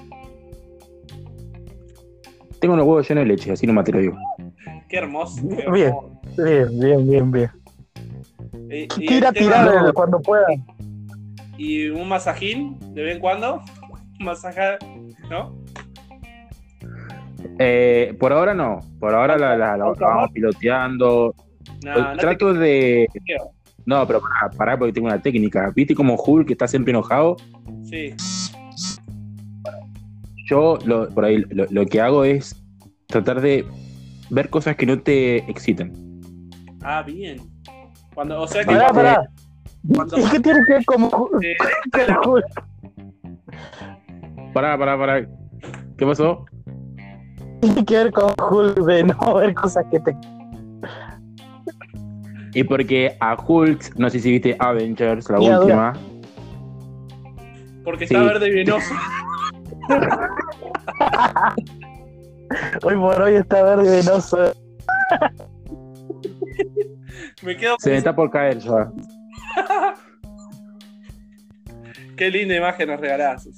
Tengo 2.60 2.76
los 2.76 2.86
huevos 2.86 3.06
llenos 3.06 3.24
de 3.24 3.28
leche, 3.28 3.52
así 3.52 3.66
nomás 3.66 3.84
te 3.84 3.92
lo 3.92 3.98
digo. 3.98 4.16
Qué 4.88 4.96
hermoso. 4.96 5.42
qué 5.48 5.70
Bien. 5.70 5.88
hermoso. 5.88 6.20
Bien, 6.38 6.80
bien, 6.80 7.06
bien, 7.10 7.30
bien. 7.30 7.50
Eh, 8.70 8.88
Tira, 8.88 9.32
cuando 9.92 10.20
pueda. 10.20 10.46
Y 11.58 11.88
un 11.88 12.08
masajín 12.08 12.78
de 12.94 13.02
vez 13.02 13.14
en 13.16 13.20
cuando. 13.20 13.60
Un 14.18 14.26
masaje, 14.26 14.78
¿no? 15.28 15.63
Eh, 17.58 18.16
por 18.18 18.32
ahora 18.32 18.54
no. 18.54 18.80
Por 18.98 19.14
ahora 19.14 19.36
la, 19.38 19.56
la- 19.56 19.76
la 19.76 19.84
¿Auto 19.84 20.04
vamos 20.04 20.30
piloteando. 20.32 21.34
No, 21.84 22.12
te 22.12 22.18
Trato 22.18 22.52
de. 22.54 23.06
No, 23.86 24.06
pero 24.06 24.20
pará, 24.20 24.50
pará 24.56 24.78
porque 24.78 24.92
tengo 24.92 25.06
una 25.08 25.20
técnica. 25.20 25.70
¿Viste 25.74 25.94
como 25.94 26.14
Hulk 26.16 26.46
que 26.46 26.52
está 26.54 26.66
siempre 26.66 26.90
enojado? 26.92 27.36
Sí. 27.84 28.14
Yo 30.46 30.78
lo, 30.84 31.08
por 31.10 31.24
ahí 31.24 31.44
lo, 31.50 31.66
lo 31.70 31.86
que 31.86 32.00
hago 32.00 32.24
es 32.24 32.60
tratar 33.06 33.40
de 33.40 33.64
ver 34.30 34.50
cosas 34.50 34.76
que 34.76 34.86
no 34.86 34.98
te 35.00 35.38
exciten. 35.50 35.92
Ah, 36.82 37.02
bien. 37.02 37.40
Cuando, 38.14 38.40
o 38.42 38.46
sea 38.48 38.62
que 38.62 38.66
Pará, 38.74 38.92
pará. 38.92 39.28
cuando- 39.94 40.18
¿Y 40.18 40.24
qué 40.30 40.40
tiene 40.40 40.60
que 40.66 40.72
ver 40.74 40.84
como 40.84 41.30
eh, 41.42 41.56
Pará, 44.52 44.78
pará, 44.78 44.98
pará. 44.98 45.26
¿Qué 45.96 46.06
pasó? 46.06 46.44
Tiene 47.64 47.84
que 47.84 47.96
ver 47.96 48.12
con 48.12 48.32
Hulk 48.38 48.78
de 48.78 49.04
no 49.04 49.34
ver 49.34 49.54
cosas 49.54 49.84
que 49.90 50.00
te 50.00 50.16
Y 52.54 52.64
porque 52.64 53.16
a 53.20 53.34
Hulk, 53.34 53.96
no 53.96 54.10
sé 54.10 54.20
si 54.20 54.32
viste 54.32 54.54
Avengers, 54.58 55.30
la 55.30 55.40
última. 55.40 55.94
porque 57.84 58.04
está 58.04 58.22
verde 58.22 58.48
y 58.48 58.52
venoso. 58.52 58.94
hoy 62.82 62.96
por 62.96 63.22
hoy 63.22 63.34
está 63.34 63.62
verde 63.62 64.02
venoso. 64.02 64.52
Me 67.42 67.56
quedo 67.56 67.76
Se 67.78 67.90
me 67.90 67.96
está 67.96 68.14
por 68.14 68.30
caer 68.30 68.58
ya. 68.58 68.92
Qué 72.16 72.30
linda 72.30 72.56
imagen 72.56 72.88
nos 72.88 73.00
regalás. 73.00 73.48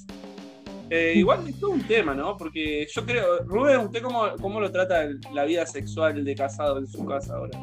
Eh, 0.89 1.13
igual 1.17 1.45
es 1.47 1.59
todo 1.59 1.71
un 1.71 1.83
tema, 1.83 2.13
¿no? 2.15 2.37
Porque 2.37 2.87
yo 2.89 3.05
creo, 3.05 3.43
Rubén, 3.45 3.79
¿usted 3.81 4.01
cómo, 4.01 4.23
cómo 4.41 4.59
lo 4.61 4.71
trata 4.71 5.03
el- 5.03 5.19
la 5.33 5.43
vida 5.43 5.65
sexual 5.65 6.23
de 6.23 6.35
casado 6.35 6.77
en 6.79 6.87
su 6.87 7.05
casa 7.05 7.35
ahora? 7.35 7.59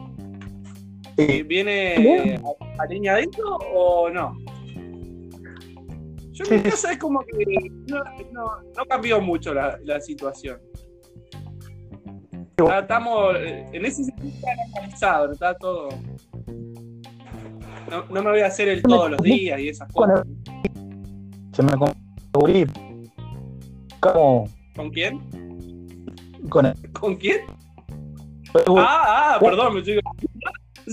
Eh, 1.16 1.42
¿Viene 1.42 2.36
a- 2.36 2.82
alineadito 2.82 3.42
o 3.74 4.10
no? 4.10 4.36
Yo 6.32 6.44
en 6.50 6.56
mi 6.56 6.62
casa 6.70 6.92
es 6.92 6.98
como 6.98 7.20
que 7.20 7.44
no, 7.86 7.98
no- 8.32 8.56
no 8.76 8.84
cambió 8.86 9.20
mucho 9.20 9.54
la, 9.54 9.78
la 9.84 10.00
situación. 10.00 10.58
Está- 12.66 12.80
Estamos, 12.80 13.36
eh, 13.36 13.66
en 13.72 13.84
ese 13.86 14.04
sentido 14.04 14.28
está 14.34 14.48
normalizado, 14.66 15.26
¿no? 15.28 15.32
está 15.32 15.54
todo. 15.54 15.88
No, 17.90 18.04
no 18.10 18.22
me 18.22 18.30
voy 18.30 18.40
a 18.40 18.46
hacer 18.46 18.68
el 18.68 18.82
todos 18.82 19.10
los 19.10 19.22
días 19.22 19.60
y 19.60 19.68
esas 19.68 19.90
cosas. 19.92 20.22
se 21.52 21.62
me 21.62 21.72
¿Con 24.12 24.90
quién? 24.90 25.20
con 26.50 26.66
el 26.66 26.92
¿Con 26.92 27.16
quién? 27.16 27.40
Ah, 28.76 29.34
ah, 29.34 29.38
perdón, 29.40 29.74
me 29.74 29.82
digo, 29.82 30.00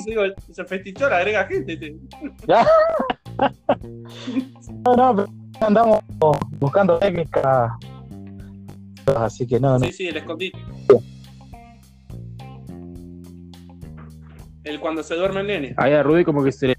digo, 0.05 0.23
se 0.51 0.65
festichó, 0.65 1.09
le 1.09 1.15
agrega 1.15 1.45
gente. 1.45 1.77
te- 1.77 1.95
Ya. 2.47 2.65
No, 4.85 4.95
no, 4.95 5.15
pero 5.15 5.27
andamos 5.67 5.99
buscando 6.59 6.97
técnica. 6.99 7.77
Así 9.17 9.45
que 9.47 9.59
no, 9.59 9.77
no. 9.79 9.85
Sí, 9.85 9.91
sí, 9.91 10.07
el 10.07 10.17
escondite. 10.17 10.57
El 14.63 14.79
cuando 14.79 15.01
se 15.03 15.15
duerme 15.15 15.41
el 15.41 15.47
nene. 15.47 15.73
Ahí 15.77 15.93
a 15.93 16.03
Rudy 16.03 16.23
como 16.23 16.43
que 16.43 16.51
se 16.51 16.67
le... 16.69 16.77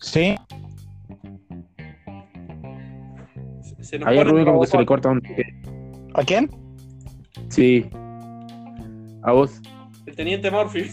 Sí, 0.00 0.36
Se- 3.86 3.98
nos 4.00 4.08
Ahí 4.08 4.22
Rudy 4.24 4.44
como 4.44 4.60
que 4.60 4.66
se 4.66 4.76
le 4.78 4.84
corta 4.86 5.08
un... 5.10 5.22
¿a 6.14 6.24
quién? 6.24 6.50
Sí. 7.48 7.88
A 9.22 9.30
vos. 9.32 9.60
El 10.06 10.16
teniente 10.16 10.50
Morphy. 10.50 10.90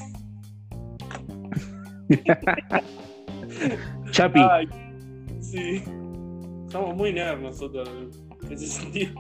Chapi. 4.12 4.40
Ay, 4.52 4.68
sí. 5.42 5.82
Somos 6.68 6.96
muy 6.96 7.12
nerds 7.14 7.42
nosotros 7.42 7.90
en 8.44 8.52
ese 8.54 8.68
sentido. 8.68 9.14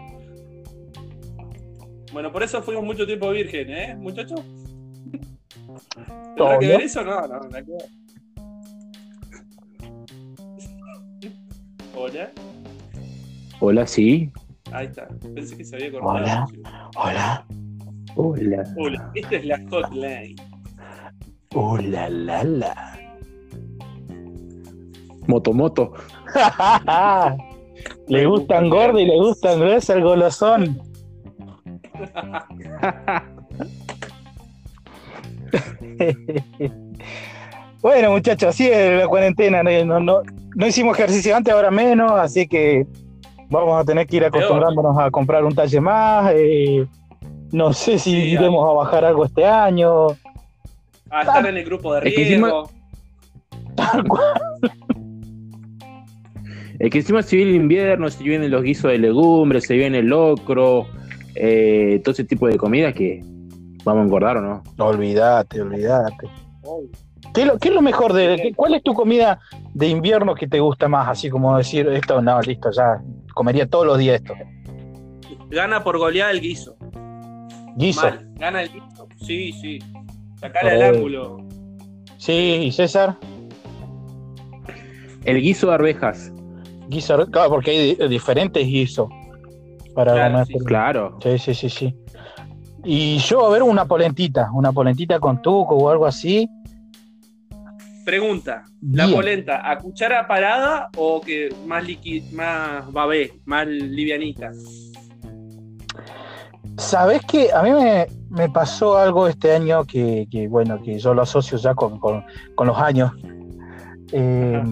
Bueno, 2.11 2.31
por 2.31 2.43
eso 2.43 2.61
fuimos 2.61 2.83
mucho 2.83 3.07
tiempo 3.07 3.31
virgen, 3.31 3.71
¿eh, 3.71 3.95
muchachos? 3.95 4.39
¿Tendrá 6.35 6.59
que 6.59 6.67
ver 6.67 6.81
eso? 6.81 7.03
No, 7.03 7.27
no, 7.27 7.39
ver. 7.49 7.65
Hola. 11.95 12.31
Hola, 13.59 13.87
sí. 13.87 14.31
Ahí 14.71 14.87
está. 14.87 15.07
Pensé 15.35 15.57
que 15.57 15.63
se 15.63 15.75
había 15.75 15.91
cortado. 15.91 16.15
Hola. 16.15 16.47
Hola. 16.95 17.45
Hola. 18.15 18.63
Hola. 18.77 19.11
Esta 19.15 19.35
es 19.35 19.45
la 19.45 19.61
hotline. 19.69 20.35
Hola, 21.53 22.09
la, 22.09 22.43
la. 22.43 22.99
Motomoto. 25.27 25.93
le 28.07 28.25
gustan 28.25 28.69
gordos 28.69 29.01
y 29.01 29.05
le 29.05 29.17
gustan 29.17 29.59
gruesos 29.59 29.95
el 29.95 30.03
golosón. 30.03 30.81
bueno, 37.81 38.11
muchachos, 38.11 38.49
así 38.49 38.67
es 38.67 38.99
la 38.99 39.07
cuarentena. 39.07 39.63
No, 39.63 39.85
no, 39.85 39.99
no, 39.99 40.21
no 40.55 40.67
hicimos 40.67 40.97
ejercicio 40.97 41.35
antes, 41.35 41.53
ahora 41.53 41.69
menos, 41.71 42.11
así 42.13 42.47
que 42.47 42.87
vamos 43.53 43.79
a 43.79 43.85
tener 43.85 44.05
que 44.07 44.17
ir 44.17 44.25
acostumbrándonos 44.25 44.97
a 44.99 45.09
comprar 45.11 45.43
un 45.45 45.53
talle 45.55 45.79
más. 45.79 46.31
eh, 46.35 46.85
no 47.51 47.71
sé 47.71 47.99
si 47.99 48.11
Sí, 48.11 48.17
iremos 48.31 48.67
a 48.69 48.73
bajar 48.73 49.05
algo 49.05 49.25
este 49.25 49.45
año. 49.45 50.07
A 51.11 51.21
estar 51.21 51.45
en 51.45 51.55
el 51.57 51.63
grupo 51.63 51.93
de 51.93 52.09
Es 52.09 52.15
que 52.15 52.23
encima- 52.23 52.47
riesgo. 52.47 52.69
Es 56.79 56.89
que 56.89 56.97
encima 56.97 57.21
se 57.21 57.35
viene 57.37 57.51
el 57.51 57.57
invierno, 57.57 58.09
se 58.09 58.23
vienen 58.23 58.49
los 58.51 58.63
guisos 58.63 58.91
de 58.91 58.97
legumbres, 58.97 59.65
se 59.65 59.75
viene 59.75 59.99
el 59.99 60.07
locro, 60.07 60.87
eh, 61.35 62.01
todo 62.03 62.11
ese 62.13 62.23
tipo 62.23 62.47
de 62.47 62.57
comida 62.57 62.91
que 62.91 63.21
vamos 63.83 64.01
a 64.01 64.05
engordar 64.05 64.37
o 64.37 64.41
no. 64.41 64.63
Olvídate, 64.79 65.61
olvídate. 65.61 66.27
¿Qué 67.33 67.41
es, 67.41 67.47
lo, 67.47 67.57
qué 67.59 67.69
es 67.69 67.73
lo 67.75 67.81
mejor 67.81 68.13
de 68.13 68.51
cuál 68.55 68.73
es 68.75 68.83
tu 68.83 68.93
comida 68.93 69.39
de 69.73 69.87
invierno 69.87 70.35
que 70.35 70.47
te 70.47 70.59
gusta 70.59 70.87
más? 70.87 71.07
Así 71.07 71.29
como 71.29 71.55
decir, 71.57 71.87
esto 71.87 72.21
no, 72.21 72.41
listo, 72.41 72.69
ya 72.71 72.99
comería 73.33 73.67
todos 73.69 73.85
los 73.85 73.97
días 73.97 74.21
esto. 74.21 74.33
Gana 75.49 75.83
por 75.83 75.97
goleada 75.97 76.31
el 76.31 76.41
guiso. 76.41 76.75
Guiso. 77.75 78.01
Mal. 78.01 78.27
Gana 78.35 78.61
el 78.63 78.69
guiso. 78.71 79.07
Sí, 79.21 79.51
sí. 79.53 79.79
Sacale 80.39 80.71
al 80.71 80.81
Oh. 80.81 80.95
ángulo. 80.97 81.37
Sí, 82.17 82.33
y 82.33 82.71
César, 82.71 83.17
El 85.25 85.41
guiso 85.41 85.67
de 85.67 85.73
arvejas, 85.75 86.31
guiso, 86.89 87.25
claro, 87.27 87.49
porque 87.49 87.71
hay 87.71 87.95
di- 87.95 88.07
diferentes 88.09 88.65
guisos 88.67 89.07
para 89.95 90.11
Claro, 90.13 90.31
comer. 90.33 90.47
sí. 90.47 90.53
claro. 90.65 91.17
Sí, 91.23 91.37
sí, 91.37 91.53
sí, 91.53 91.69
sí. 91.69 91.95
Y 92.83 93.17
yo, 93.19 93.45
a 93.47 93.49
ver, 93.51 93.63
una 93.63 93.85
polentita, 93.85 94.49
una 94.53 94.73
polentita 94.73 95.19
con 95.21 95.41
tuco 95.41 95.75
o 95.77 95.89
algo 95.89 96.05
así. 96.05 96.49
Pregunta. 98.05 98.63
¿La 98.81 99.05
Bien. 99.05 99.15
polenta 99.17 99.69
a 99.71 99.77
cuchara 99.77 100.27
parada 100.27 100.89
o 100.97 101.21
que 101.21 101.49
más 101.65 101.83
liqui 101.85 102.21
más 102.33 102.91
babé, 102.91 103.33
más 103.45 103.65
livianita? 103.67 104.51
¿Sabes 106.77 107.21
qué? 107.27 107.51
A 107.53 107.61
mí 107.61 107.71
me, 107.71 108.07
me 108.29 108.49
pasó 108.49 108.97
algo 108.97 109.27
este 109.27 109.51
año 109.53 109.85
que, 109.85 110.27
que, 110.29 110.47
bueno, 110.47 110.81
que 110.81 110.97
yo 110.99 111.13
lo 111.13 111.21
asocio 111.21 111.57
ya 111.57 111.75
con, 111.75 111.99
con- 111.99 112.23
con 112.55 112.67
los 112.67 112.77
años. 112.77 113.11
Eh, 114.11 114.63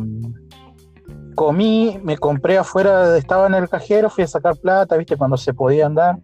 comí, 1.35 1.99
me 2.03 2.17
compré 2.17 2.57
afuera, 2.57 3.15
estaba 3.17 3.47
en 3.47 3.53
el 3.53 3.69
cajero, 3.69 4.09
fui 4.09 4.23
a 4.23 4.27
sacar 4.27 4.57
plata, 4.57 4.97
viste, 4.97 5.15
cuando 5.15 5.37
se 5.37 5.53
podía 5.53 5.85
andar. 5.85 6.17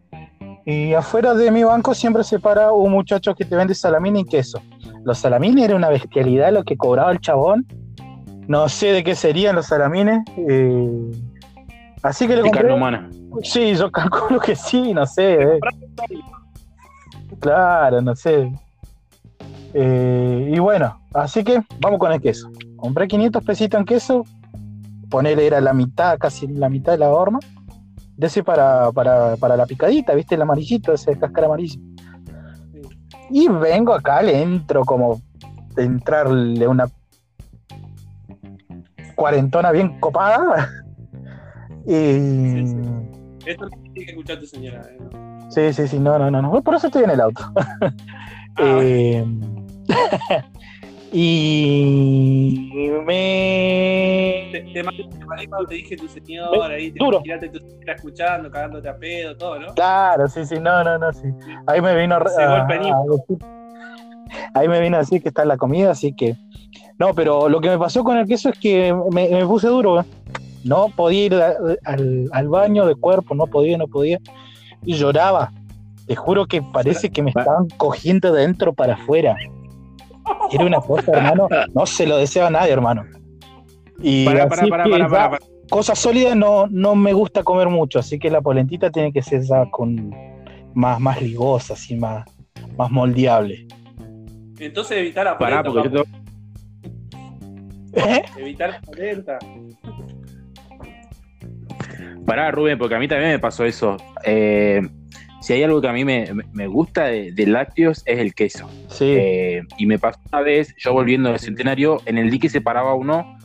Y 0.69 0.93
afuera 0.93 1.33
de 1.33 1.50
mi 1.50 1.63
banco 1.63 1.93
siempre 1.95 2.25
se 2.25 2.39
para 2.39 2.74
un 2.74 2.91
muchacho 2.91 3.33
que 3.33 3.45
te 3.45 3.55
vende 3.55 3.74
salamín 3.74 4.17
y 4.17 4.25
queso. 4.25 4.62
Los 5.05 5.19
salamines 5.19 5.63
era 5.63 5.77
una 5.77 5.88
bestialidad 5.88 6.51
lo 6.51 6.65
que 6.65 6.75
cobraba 6.75 7.09
el 7.13 7.21
chabón. 7.21 7.65
No 8.50 8.67
sé 8.67 8.88
de 8.88 9.01
qué 9.01 9.15
serían 9.15 9.55
los 9.55 9.67
salamines. 9.67 10.19
eh, 10.36 11.12
así 12.03 12.27
que 12.27 12.36
le 12.36 12.41
compré. 12.41 12.63
carne 12.63 12.74
humana. 12.75 13.09
Sí, 13.43 13.75
yo 13.75 13.89
calculo 13.93 14.41
que 14.41 14.57
sí, 14.57 14.93
no 14.93 15.05
sé. 15.05 15.41
eh. 15.41 15.59
Claro, 17.39 18.01
no 18.01 18.13
sé. 18.13 18.51
Eh, 19.74 20.51
y 20.53 20.59
bueno, 20.59 21.00
así 21.13 21.45
que 21.45 21.63
vamos 21.79 21.97
con 21.97 22.12
el 22.12 22.19
queso. 22.19 22.51
Compré 22.75 23.07
500 23.07 23.41
pesitos 23.41 23.79
en 23.79 23.86
queso. 23.86 24.25
Ponerle 25.09 25.47
era 25.47 25.62
la 25.62 25.71
mitad, 25.71 26.17
casi 26.17 26.45
la 26.45 26.67
mitad 26.67 26.91
de 26.91 26.97
la 26.97 27.09
horma. 27.09 27.39
De 28.17 28.27
ese 28.27 28.43
para, 28.43 28.91
para, 28.91 29.38
para 29.38 29.55
la 29.55 29.65
picadita, 29.65 30.13
¿viste? 30.15 30.36
El 30.36 30.41
amarillito, 30.41 30.93
ese 30.93 31.17
cáscara 31.17 31.47
amarilla. 31.47 31.79
Y 33.29 33.47
vengo 33.47 33.93
acá, 33.93 34.21
le 34.21 34.41
entro 34.41 34.83
como 34.83 35.21
de 35.75 35.83
entrarle 35.83 36.67
una 36.67 36.89
cuarentona 39.15 39.71
bien 39.71 40.00
copada. 40.00 40.69
Y. 41.89 41.93
Sí, 41.93 42.67
sí. 42.67 42.75
Esto 43.45 43.69
tiene 43.69 44.05
que 44.05 44.12
escuchar 44.12 44.39
tu 44.39 44.45
señora. 44.45 44.81
¿eh? 44.81 44.97
¿no? 45.00 45.50
Sí, 45.50 45.71
sí, 45.71 45.88
sí, 45.88 46.00
no, 46.00 46.19
no, 46.19 46.29
no, 46.29 46.41
no. 46.41 46.62
Por 46.62 46.75
eso 46.75 46.88
estoy 46.88 47.05
en 47.05 47.12
el 47.12 47.21
auto. 47.21 47.41
Ah, 47.55 47.91
Eh, 48.59 49.24
y 51.12 52.70
me. 53.06 54.50
te 54.52 54.60
te 54.74 54.84
cuando 55.50 55.68
te 55.68 55.76
dije 55.76 55.96
tu 55.98 56.08
señora, 56.08 56.76
ahí 56.76 56.92
te 56.92 57.00
Duro. 57.00 57.18
imaginaste 57.18 57.50
tu 57.50 57.60
señora 57.60 57.94
escuchando, 57.94 58.52
cagándote 58.52 58.90
a 58.90 58.98
pedo, 58.98 59.36
todo, 59.38 59.60
¿no? 59.60 59.74
Claro, 59.76 60.28
sí, 60.28 60.46
sí, 60.46 60.56
no, 60.60 60.84
no, 60.84 60.98
no, 60.98 61.12
sí. 61.14 61.28
Ahí 61.66 61.82
me 61.82 61.96
vino 61.96 62.16
a, 62.16 62.24
Ese 62.26 62.44
a- 62.44 62.68
Ahí 64.54 64.68
me 64.68 64.82
vino 64.82 64.98
a 64.98 65.00
decir 65.00 65.22
que 65.22 65.30
está 65.30 65.46
la 65.46 65.58
comida, 65.58 65.92
así 65.92 66.14
que. 66.14 66.36
No, 67.00 67.14
pero 67.14 67.48
lo 67.48 67.62
que 67.62 67.70
me 67.70 67.78
pasó 67.78 68.04
con 68.04 68.18
el 68.18 68.28
queso 68.28 68.50
es 68.50 68.60
que 68.60 68.94
me, 69.12 69.30
me 69.30 69.46
puse 69.46 69.68
duro. 69.68 70.02
¿eh? 70.02 70.06
No 70.64 70.90
podía 70.96 71.26
ir 71.26 71.36
a- 71.36 71.56
al, 71.86 72.30
al 72.32 72.50
baño 72.50 72.86
de 72.86 72.96
cuerpo, 72.96 73.36
no 73.36 73.48
podía, 73.48 73.78
no 73.78 73.88
podía. 73.88 74.20
Y 74.84 74.96
lloraba. 74.96 75.52
Te 76.08 76.16
juro 76.16 76.46
que 76.46 76.62
parece 76.62 77.10
que 77.10 77.22
me 77.22 77.30
estaban 77.32 77.68
cogiendo 77.78 78.32
de 78.34 78.42
dentro 78.42 78.74
para 78.74 78.94
afuera. 78.96 79.38
Era 80.51 80.65
una 80.65 80.79
cosa, 80.79 81.12
hermano. 81.12 81.48
No 81.74 81.86
se 81.86 82.05
lo 82.07 82.17
deseo 82.17 82.46
a 82.46 82.50
nadie, 82.50 82.72
hermano. 82.74 83.05
Y 84.01 84.25
Pará, 84.25 84.48
pará, 84.48 84.62
así 84.62 84.69
pará, 84.69 84.84
que 84.84 84.89
pará, 84.91 85.03
ya 85.05 85.10
pará, 85.10 85.29
pará. 85.31 85.46
cosas 85.69 85.98
sólidas 86.00 86.36
no, 86.36 86.67
no 86.69 86.96
me 86.96 87.13
gusta 87.13 87.43
comer 87.43 87.67
mucho, 87.69 88.00
así 88.00 88.19
que 88.19 88.29
la 88.29 88.41
polentita 88.41 88.91
tiene 88.91 89.12
que 89.12 89.22
ser 89.24 89.41
ya 89.41 89.65
con 89.72 90.12
más, 90.75 91.00
más 91.00 91.22
ligosa, 91.22 91.74
así 91.74 91.96
más, 91.96 92.24
más 92.77 92.91
moldeable. 92.91 93.65
Entonces 94.60 94.98
evitar 95.00 95.25
la 95.25 95.38
Pará, 95.38 95.63
polenta. 95.63 95.89
porque 95.91 95.98
yo 95.98 96.03
papu. 96.03 96.17
tengo- 97.91 98.07
¿Eh? 98.10 98.24
Evitar 98.38 98.69
la 98.69 98.81
polenta. 98.81 99.39
Pará, 102.25 102.51
Rubén, 102.51 102.77
porque 102.77 102.96
a 102.96 103.00
mí 103.00 103.07
también 103.07 103.31
me 103.31 103.39
pasó 103.39 103.63
eso. 103.65 103.96
Eh, 104.24 104.81
si 105.41 105.53
hay 105.53 105.63
algo 105.63 105.82
que 105.82 105.88
a 105.88 105.94
mí 105.94 106.03
me, 106.03 106.29
me 106.53 106.67
gusta 106.67 107.06
de, 107.06 107.32
de, 107.32 107.48
lácteos 107.48 108.03
es 108.06 108.20
el 108.20 108.34
queso. 108.34 108.70
Sí. 108.89 109.06
Eh, 109.06 109.62
y 109.77 109.86
me 109.86 110.00
pasó 110.00 110.20
una 110.32 110.41
vez, 110.41 110.74
yo 110.77 110.94
volviendo 110.94 111.29
del 111.29 111.39
centenario, 111.39 112.01
en 112.06 112.17
el 112.17 112.29
dique 112.29 112.50
se 112.50 112.62
paraba 112.62 112.94
uno 112.96 113.38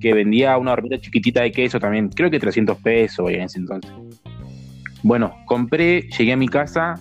que 0.00 0.14
vendía 0.14 0.56
una 0.56 0.72
hormita 0.72 0.98
chiquitita 0.98 1.42
de 1.42 1.52
queso 1.52 1.78
también, 1.78 2.08
creo 2.08 2.30
que 2.30 2.40
300 2.40 2.78
pesos 2.78 3.30
en 3.30 3.42
ese 3.42 3.58
entonces. 3.58 3.92
Bueno, 5.02 5.34
compré, 5.46 6.02
llegué 6.18 6.32
a 6.32 6.36
mi 6.36 6.48
casa, 6.48 6.94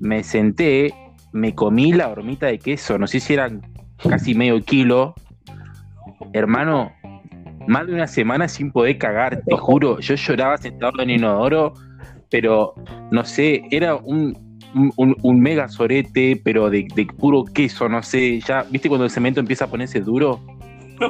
me 0.00 0.22
senté, 0.22 0.92
me 1.32 1.54
comí 1.54 1.92
la 1.92 2.08
hormita 2.08 2.46
de 2.46 2.58
queso, 2.58 2.98
no 2.98 3.06
sé 3.06 3.20
si 3.20 3.34
eran 3.34 3.62
casi 3.96 4.34
medio 4.34 4.62
kilo. 4.62 5.14
Hermano, 6.32 6.92
más 7.66 7.86
de 7.86 7.94
una 7.94 8.06
semana 8.06 8.48
sin 8.48 8.72
poder 8.72 8.98
cagar, 8.98 9.42
te 9.46 9.56
juro, 9.56 10.00
yo 10.00 10.14
lloraba 10.14 10.58
sentado 10.58 10.92
en 10.98 11.10
el 11.10 11.16
inodoro, 11.16 11.74
pero 12.30 12.74
no 13.10 13.24
sé, 13.24 13.62
era 13.70 13.96
un, 13.96 14.34
un, 14.96 15.16
un 15.22 15.40
mega 15.40 15.68
sorete, 15.68 16.40
pero 16.42 16.70
de, 16.70 16.88
de, 16.94 17.06
puro 17.06 17.44
queso, 17.44 17.88
no 17.88 18.02
sé, 18.02 18.40
ya, 18.40 18.64
¿viste 18.70 18.88
cuando 18.88 19.04
el 19.04 19.10
cemento 19.10 19.40
empieza 19.40 19.66
a 19.66 19.68
ponerse 19.68 20.00
duro? 20.00 20.40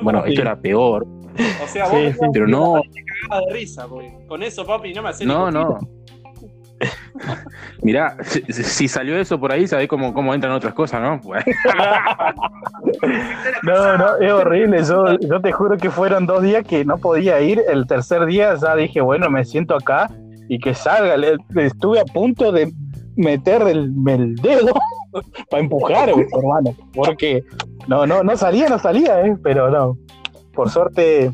Bueno, 0.03 0.25
esto 0.25 0.43
era 0.43 0.55
peor. 0.55 1.05
O 1.05 1.67
sea, 1.67 1.89
vos 1.89 2.01
sí, 2.01 2.13
sí, 2.13 2.27
pero 2.33 2.47
no. 2.47 2.81
Te 2.81 3.47
de 3.49 3.53
risa, 3.53 3.89
porque 3.89 4.17
con 4.29 4.41
eso, 4.41 4.65
papi, 4.65 4.95
no 4.95 5.03
me 5.03 5.09
haces 5.09 5.27
No, 5.27 5.51
no. 5.51 5.81
Mirá, 7.83 8.17
si, 8.23 8.41
si, 8.53 8.87
salió 8.87 9.19
eso 9.19 9.41
por 9.41 9.51
ahí, 9.51 9.67
sabés 9.67 9.89
cómo, 9.89 10.15
cómo 10.15 10.33
entran 10.33 10.53
otras 10.53 10.75
cosas, 10.75 11.03
¿no? 11.03 11.21
no, 13.65 13.99
no, 13.99 14.17
es 14.19 14.33
horrible. 14.33 14.85
Yo, 14.85 15.19
yo 15.19 15.41
te 15.41 15.51
juro 15.51 15.77
que 15.77 15.91
fueron 15.91 16.25
dos 16.25 16.43
días 16.43 16.65
que 16.65 16.85
no 16.85 16.99
podía 16.99 17.41
ir. 17.41 17.61
El 17.69 17.89
tercer 17.89 18.27
día 18.27 18.55
ya 18.55 18.77
dije, 18.77 19.01
bueno, 19.01 19.29
me 19.29 19.45
siento 19.45 19.75
acá 19.75 20.09
y 20.51 20.59
que 20.59 20.75
salga. 20.75 21.17
Le, 21.17 21.37
estuve 21.65 22.01
a 22.01 22.05
punto 22.05 22.51
de 22.51 22.73
meter 23.15 23.63
el, 23.63 23.95
el 24.09 24.35
dedo 24.35 24.75
para 25.51 25.63
empujar, 25.63 26.09
hermano, 26.09 26.77
porque 26.93 27.45
no, 27.87 28.05
no, 28.05 28.25
no 28.25 28.37
salía, 28.37 28.69
no 28.69 28.79
salía, 28.79 29.25
¿eh? 29.25 29.37
pero 29.45 29.71
no. 29.71 29.97
Por 30.53 30.69
suerte, 30.69 31.31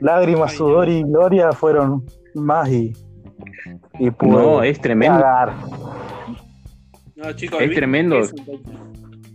lágrimas, 0.00 0.52
sudor 0.54 0.88
y 0.88 1.04
gloria 1.04 1.52
fueron 1.52 2.04
más 2.34 2.68
y, 2.70 2.92
y 4.00 4.10
pude 4.10 4.30
No, 4.30 4.62
es 4.64 4.80
tremendo. 4.80 5.20
cagar. 5.20 5.54
No, 7.14 7.32
chicos, 7.34 7.62
Es 7.62 7.72
tremendo. 7.72 8.18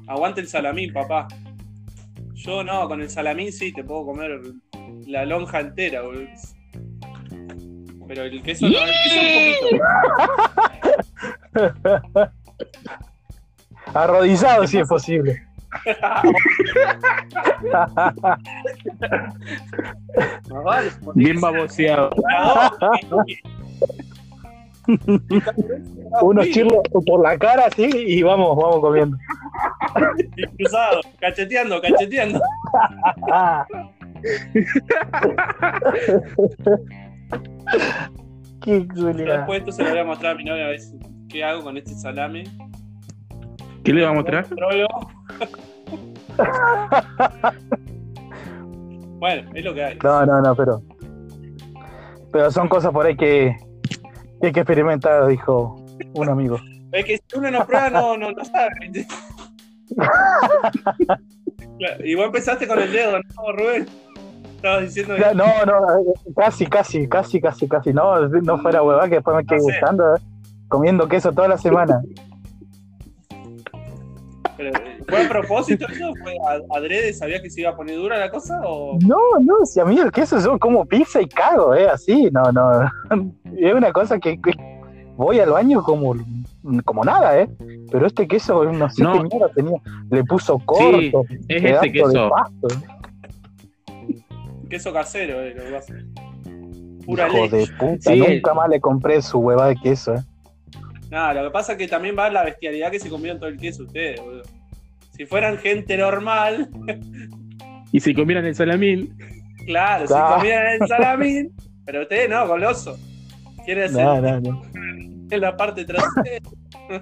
Aguante 0.07 0.41
el 0.41 0.47
salamín, 0.49 0.91
papá. 0.91 1.29
Yo 2.33 2.65
no, 2.65 2.89
con 2.89 3.01
el 3.01 3.09
salamín 3.09 3.53
sí 3.53 3.71
te 3.71 3.81
puedo 3.81 4.07
comer 4.07 4.41
la 5.07 5.25
lonja 5.25 5.61
entera, 5.61 6.01
boludo. 6.01 6.25
Pero 8.07 8.23
el 8.23 8.41
queso 8.43 8.67
no, 8.67 8.77
el 8.77 8.91
queso 9.03 9.19
un 9.19 9.27
poquito. 9.71 9.83
Arrodillado 13.93 14.67
si 14.67 14.79
es 14.79 14.87
posible. 14.87 15.41
Más 20.49 20.63
vale, 20.63 20.91
Bien 21.15 21.39
baboseado. 21.41 22.09
Unos 26.21 26.47
chirlos 26.49 26.81
por 27.05 27.21
la 27.21 27.37
cara 27.37 27.65
así 27.67 27.89
y 27.91 28.21
vamos, 28.23 28.55
vamos 28.55 28.79
comiendo. 28.79 29.17
Cruzado, 30.57 31.01
cacheteando, 31.19 31.81
cacheteando. 31.81 32.39
Qué 38.61 38.87
Yo 38.95 39.11
culiao. 39.11 39.37
después 39.37 39.59
esto 39.59 39.71
se 39.71 39.83
lo 39.83 39.89
voy 39.91 39.99
a 39.99 40.05
mostrar 40.05 40.33
a 40.33 40.35
mi 40.35 40.43
novia 40.43 40.65
a 40.65 40.69
ver 40.69 40.79
qué 41.29 41.43
hago 41.43 41.63
con 41.63 41.77
este 41.77 41.93
salame. 41.93 42.43
¿Qué 43.83 43.93
le 43.93 44.03
va 44.03 44.09
a 44.09 44.13
mostrar? 44.13 44.47
Bueno, 49.17 49.49
es 49.55 49.65
lo 49.65 49.73
que 49.73 49.83
hay. 49.83 49.97
No, 50.03 50.25
no, 50.25 50.41
no, 50.41 50.55
pero. 50.55 50.81
Pero 52.31 52.51
son 52.51 52.67
cosas 52.67 52.91
por 52.91 53.05
ahí 53.05 53.15
que, 53.15 53.55
que 54.41 54.47
hay 54.47 54.53
que 54.53 54.59
experimentar, 54.59 55.25
dijo 55.27 55.75
un 56.13 56.29
amigo. 56.29 56.59
Es 56.91 57.05
que 57.05 57.17
si 57.17 57.37
uno 57.37 57.49
no 57.49 57.65
prueba, 57.65 57.89
no, 57.89 58.17
no, 58.17 58.31
no 58.31 58.45
sabe. 58.45 59.07
vos 62.15 62.25
empezaste 62.25 62.67
con 62.67 62.79
el 62.79 62.91
dedo, 62.91 63.13
¿no, 63.13 63.51
Rubén? 63.53 63.87
Estabas 64.65 64.81
diciendo 64.83 65.15
Ya, 65.17 65.33
No, 65.35 65.45
no, 65.65 65.73
casi, 66.35 66.65
casi, 66.65 67.07
casi, 67.07 67.39
casi, 67.39 67.67
casi. 67.67 67.93
No, 67.93 68.27
no 68.27 68.57
fuera 68.57 68.81
huevada 68.81 69.07
que 69.07 69.15
después 69.15 69.37
me 69.37 69.45
quedé 69.45 69.59
No 69.59 69.63
gustando, 69.65 70.15
eh, 70.15 70.19
comiendo 70.67 71.07
queso 71.07 71.31
toda 71.31 71.49
la 71.49 71.57
semana. 71.59 72.01
pero, 74.57 74.71
¿Fue 75.07 75.25
a 75.25 75.29
propósito 75.29 75.85
eso? 75.87 76.11
¿Fue 76.23 76.33
a- 76.49 76.77
adrede? 76.77 77.13
¿Sabías 77.13 77.41
que 77.41 77.49
se 77.51 77.61
iba 77.61 77.69
a 77.71 77.75
poner 77.75 77.95
dura 77.97 78.17
la 78.17 78.31
cosa? 78.31 78.59
¿O 78.65 78.97
No, 79.05 79.17
no, 79.41 79.65
si 79.65 79.79
a 79.79 79.85
mí 79.85 79.99
el 79.99 80.11
queso 80.11 80.39
yo 80.39 80.57
como 80.57 80.83
pizza 80.85 81.21
y 81.21 81.27
cago, 81.27 81.75
eh, 81.75 81.87
así, 81.87 82.29
no, 82.31 82.51
no. 82.51 82.89
Es 83.57 83.73
una 83.73 83.91
cosa 83.93 84.17
que, 84.17 84.41
que 84.41 84.51
voy 85.15 85.39
al 85.39 85.51
baño 85.51 85.83
como, 85.83 86.15
como 86.85 87.03
nada, 87.03 87.39
eh. 87.39 87.49
Pero 87.91 88.07
este 88.07 88.27
queso, 88.27 88.63
no 88.65 88.89
sé 88.89 89.03
No. 89.03 89.13
qué 89.13 89.23
mierda 89.23 89.49
tenía. 89.53 89.77
Le 90.09 90.23
puso 90.23 90.57
corto, 90.65 91.23
es 91.49 91.61
pedazo 91.61 91.83
ese 91.85 91.91
queso. 91.93 92.07
de 92.09 92.29
pasto. 92.29 92.67
Queso 94.69 94.91
casero? 94.93 95.41
Eh, 95.41 95.53
lo 95.55 95.63
que 95.65 95.71
pasa. 95.71 95.93
Pura 97.05 97.27
Hijo 97.27 97.43
leche. 97.45 97.57
de 97.57 97.67
puta, 97.77 98.11
Sí. 98.13 98.19
nunca 98.19 98.53
más 98.53 98.69
le 98.69 98.79
compré 98.81 99.21
su 99.21 99.39
hueva 99.39 99.67
de 99.67 99.75
queso, 99.75 100.15
eh. 100.15 100.23
Nada, 101.11 101.33
lo 101.35 101.43
que 101.45 101.51
pasa 101.51 101.73
es 101.73 101.77
que 101.77 101.87
también 101.87 102.15
va 102.17 102.29
la 102.29 102.43
bestialidad 102.43 102.89
que 102.91 102.99
se 102.99 103.09
comieron 103.09 103.39
todo 103.39 103.49
el 103.49 103.57
queso 103.57 103.83
ustedes, 103.83 104.19
boludo. 104.19 104.43
Si 105.11 105.25
fueran 105.25 105.57
gente 105.59 105.97
normal, 105.97 106.69
Y 107.91 107.99
si 108.01 108.13
comieran 108.13 108.45
el 108.45 108.55
salamín. 108.55 109.15
claro, 109.67 110.07
si 110.07 110.13
comieran 110.13 110.81
el 110.81 110.87
salamín, 110.87 111.53
pero 111.85 112.01
ustedes 112.01 112.29
no, 112.29 112.45
goloso. 112.47 112.97
Quiere 113.63 113.85
hacer 113.85 114.03
No, 114.03 114.19
no, 114.19 114.41
no. 114.41 114.61
en 114.73 115.41
la 115.41 115.55
parte 115.55 115.85
trasera. 115.85 116.39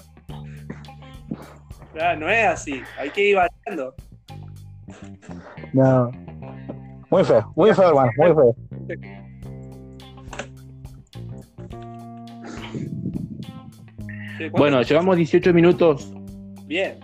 Claro, 1.94 2.20
no 2.22 2.30
es 2.30 2.46
así, 2.48 2.82
hay 3.00 3.10
que 3.12 3.30
ir 3.30 3.36
variando. 3.36 3.94
no. 5.74 6.12
Muy 7.14 7.24
feo, 7.24 7.54
muy 7.56 7.72
feo, 7.76 7.90
hermano, 7.90 8.12
muy 8.18 8.34
feo. 8.34 8.56
Che, 14.38 14.50
¿cuánto- 14.50 14.58
Bueno, 14.58 14.82
llevamos 14.82 15.16
18 15.18 15.54
minutos. 15.54 16.12
Bien. 16.66 17.00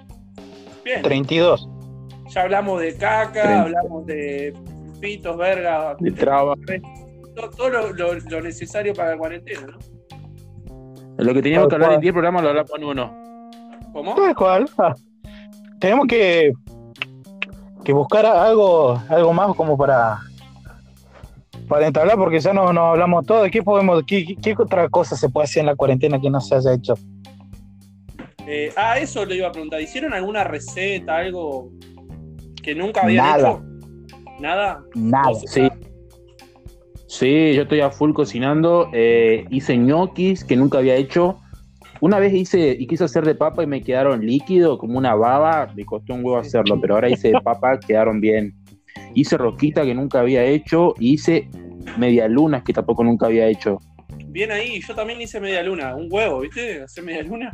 Bien. 0.84 1.02
32. 1.04 1.70
Ya 2.30 2.42
hablamos 2.42 2.82
de 2.82 2.96
caca, 2.96 3.62
hablamos 3.64 4.06
de 4.08 4.54
pitos, 5.00 5.38
verga, 5.38 5.96
De 6.00 6.12
traba. 6.12 6.56
todo, 7.36 7.50
todo 7.52 7.70
lo, 7.70 7.94
lo- 7.94 8.14
lo 8.16 8.42
necesario 8.42 8.94
para 8.94 9.12
la 9.12 9.18
cuarentena, 9.18 9.62
¿no? 9.68 9.78
Lo 11.24 11.34
que 11.34 11.42
teníamos 11.42 11.68
que 11.70 11.76
hablar 11.76 11.90
en 11.92 11.96
cual. 11.98 12.02
10 12.02 12.14
programas 12.14 12.44
lo 12.44 12.50
hablamos 12.50 12.72
en 12.78 12.84
uno. 12.84 13.14
¿Cómo? 13.94 14.16
Tal 14.16 14.36
cual. 14.36 14.70
Ah. 14.78 14.94
Tenemos 15.80 16.08
que, 16.08 16.52
que 17.84 17.94
buscar 17.94 18.26
algo, 18.26 19.02
algo 19.10 19.34
más 19.34 19.56
como 19.56 19.78
para 19.78 20.20
para 21.68 21.86
entablar, 21.86 22.18
porque 22.18 22.40
ya 22.40 22.52
no, 22.52 22.74
no 22.74 22.88
hablamos 22.88 23.26
todo. 23.28 23.44
¿Qué 23.52 23.62
podemos, 23.62 24.02
qué, 24.08 24.36
qué- 24.42 24.56
otra 24.58 24.90
cosa 24.90 25.16
se 25.16 25.30
puede 25.30 25.46
hacer 25.46 25.60
en 25.62 25.68
la 25.68 25.76
cuarentena 25.76 26.20
que 26.20 26.30
no 26.30 26.42
se 26.42 26.56
haya 26.56 26.74
hecho? 26.74 26.96
Eh, 28.48 28.74
ah, 28.76 28.98
eso 28.98 29.24
le 29.26 29.36
iba 29.36 29.48
a 29.50 29.52
preguntar. 29.52 29.80
¿Hicieron 29.80 30.14
alguna 30.14 30.44
receta, 30.44 31.18
algo 31.18 31.70
que 32.64 32.74
nunca 32.74 33.04
habían 33.04 33.24
Nada. 33.26 33.50
hecho? 33.52 33.62
¿Nada? 34.40 34.84
Nada. 34.96 35.30
O 35.30 35.36
sea, 35.36 35.70
Sí. 35.70 35.70
Sí, 37.08 37.54
yo 37.56 37.64
estoy 37.64 37.82
a 37.82 37.90
full 37.92 38.14
cocinando. 38.14 38.90
eh, 38.94 39.46
hice 39.52 39.78
ñoquis 39.78 40.44
que 40.44 40.56
nunca 40.56 40.80
había 40.80 40.96
hecho. 40.96 41.38
Una 42.02 42.20
vez 42.20 42.34
hice 42.34 42.78
y 42.80 42.88
quise 42.88 43.04
hacer 43.04 43.26
de 43.26 43.36
papa 43.36 43.64
y 43.64 43.68
me 43.68 43.82
quedaron 43.82 44.26
líquido, 44.26 44.78
como 44.78 44.98
una 44.98 45.16
baba. 45.16 45.72
Me 45.76 45.86
costó 45.86 46.14
un 46.14 46.24
huevo 46.24 46.38
hacerlo, 46.38 46.80
pero 46.80 46.96
ahora 46.96 47.10
hice 47.10 47.30
de 47.30 47.42
papa, 47.42 47.80
quedaron 47.88 48.22
bien. 48.22 48.56
Hice 49.14 49.38
roquita 49.38 49.84
que 49.84 49.94
nunca 49.94 50.22
había 50.22 50.44
hecho. 50.44 50.94
Y 51.00 51.14
hice 51.14 51.50
medialunas 51.98 52.64
que 52.64 52.74
tampoco 52.74 53.04
nunca 53.04 53.26
había 53.26 53.48
hecho. 53.48 53.80
Bien 54.28 54.52
ahí, 54.52 54.80
yo 54.80 54.96
también 54.96 55.20
hice 55.22 55.40
media 55.40 55.64
luna, 55.64 55.96
un 55.96 56.08
huevo, 56.10 56.42
¿viste? 56.42 56.84
Hacer 56.84 57.04
media 57.04 57.24
luna. 57.24 57.52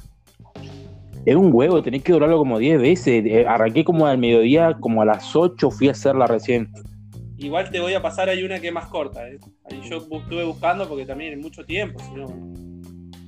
Es 1.25 1.35
un 1.35 1.49
huevo, 1.51 1.81
tenés 1.81 2.03
que 2.03 2.11
durarlo 2.11 2.37
como 2.37 2.59
10 2.59 2.79
veces. 2.79 3.25
Eh, 3.25 3.45
arranqué 3.47 3.83
como 3.83 4.05
al 4.05 4.19
mediodía, 4.19 4.75
como 4.79 5.01
a 5.01 5.05
las 5.05 5.35
8 5.35 5.71
fui 5.71 5.87
a 5.87 5.91
hacerla 5.91 6.27
recién. 6.27 6.69
Igual 7.37 7.71
te 7.71 7.79
voy 7.79 7.93
a 7.93 8.01
pasar, 8.01 8.29
hay 8.29 8.43
una 8.43 8.59
que 8.59 8.67
es 8.67 8.73
más 8.73 8.87
corta. 8.87 9.27
¿eh? 9.27 9.39
Ahí 9.69 9.81
yo 9.89 9.97
estuve 9.97 10.43
buscando 10.43 10.87
porque 10.87 11.05
también 11.05 11.33
es 11.33 11.39
mucho 11.39 11.65
tiempo. 11.65 11.99
Si 11.99 12.11
no. 12.11 12.74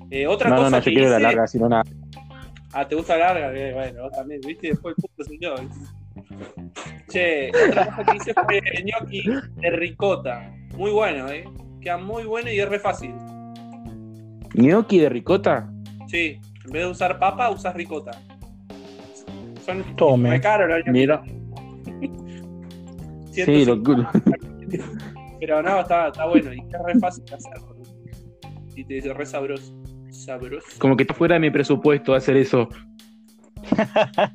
Eh, 0.10 0.26
otra 0.28 0.50
No, 0.50 0.56
no, 0.56 0.62
cosa 0.64 0.72
no, 0.72 0.78
yo 0.80 0.84
que 0.86 0.92
quiero 0.94 1.10
la 1.10 1.16
hice- 1.18 1.24
larga, 1.24 1.46
no 1.60 1.70
nada. 1.70 1.84
Ah, 2.74 2.88
¿te 2.88 2.96
gusta 2.96 3.18
larga? 3.18 3.52
Eh, 3.54 3.74
bueno, 3.74 4.04
vos 4.04 4.12
también, 4.12 4.42
¿viste? 4.46 4.68
Después 4.70 4.96
el 4.98 5.02
punto 5.04 5.24
soy 5.24 5.40
yo. 5.42 5.56
¿viste? 5.56 5.80
Che, 7.10 7.50
otra 7.70 7.86
cosa 7.88 8.04
que 8.12 8.18
hice 8.18 8.34
fue 8.34 8.62
gnocchi 8.84 9.24
de 9.62 9.70
ricota. 9.72 10.52
Muy 10.76 10.92
bueno, 10.92 11.28
¿eh? 11.30 11.46
Queda 11.82 11.98
muy 11.98 12.24
bueno 12.26 12.52
y 12.52 12.60
es 12.60 12.68
re 12.70 12.80
fácil. 12.80 13.14
¿Gnocchi 14.54 15.00
de 15.00 15.10
ricota? 15.10 15.70
Sí, 16.08 16.40
en 16.66 16.72
vez 16.72 16.84
de 16.84 16.88
usar 16.92 17.18
papa, 17.20 17.50
usas 17.50 17.74
ricota. 17.76 18.12
Son 19.66 19.84
Tome. 19.96 20.30
re 20.32 20.42
caros 20.42 20.70
los. 20.70 20.88
Mira. 20.88 21.22
Sí, 23.32 23.66
lo, 23.66 23.76
150, 23.76 24.12
Pero 25.40 25.62
no, 25.62 25.80
está, 25.82 26.08
está 26.08 26.26
bueno 26.26 26.52
y 26.54 26.58
es 26.60 26.84
re 26.86 27.00
fácil 27.00 27.24
de 27.26 27.36
hacerlo. 27.36 27.76
Y 28.76 28.84
te 28.84 28.94
dice 28.96 29.14
re 29.14 29.26
sabroso. 29.26 29.74
Sabroso. 30.28 30.68
como 30.80 30.98
que 30.98 31.04
está 31.04 31.14
fuera 31.14 31.36
de 31.36 31.40
mi 31.40 31.50
presupuesto 31.50 32.14
hacer 32.14 32.36
eso. 32.36 32.68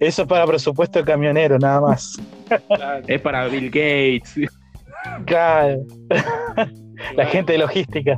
Eso 0.00 0.22
es 0.22 0.28
para 0.28 0.44
presupuesto 0.46 0.98
de 0.98 1.04
camionero, 1.04 1.56
nada 1.58 1.80
más. 1.80 2.20
Claro, 2.68 3.04
Es 3.06 3.20
para 3.20 3.46
Bill 3.46 3.66
Gates. 3.70 4.34
Claro, 5.24 5.78
la 6.08 6.66
claro. 7.14 7.30
gente 7.30 7.52
de 7.52 7.58
logística. 7.58 8.16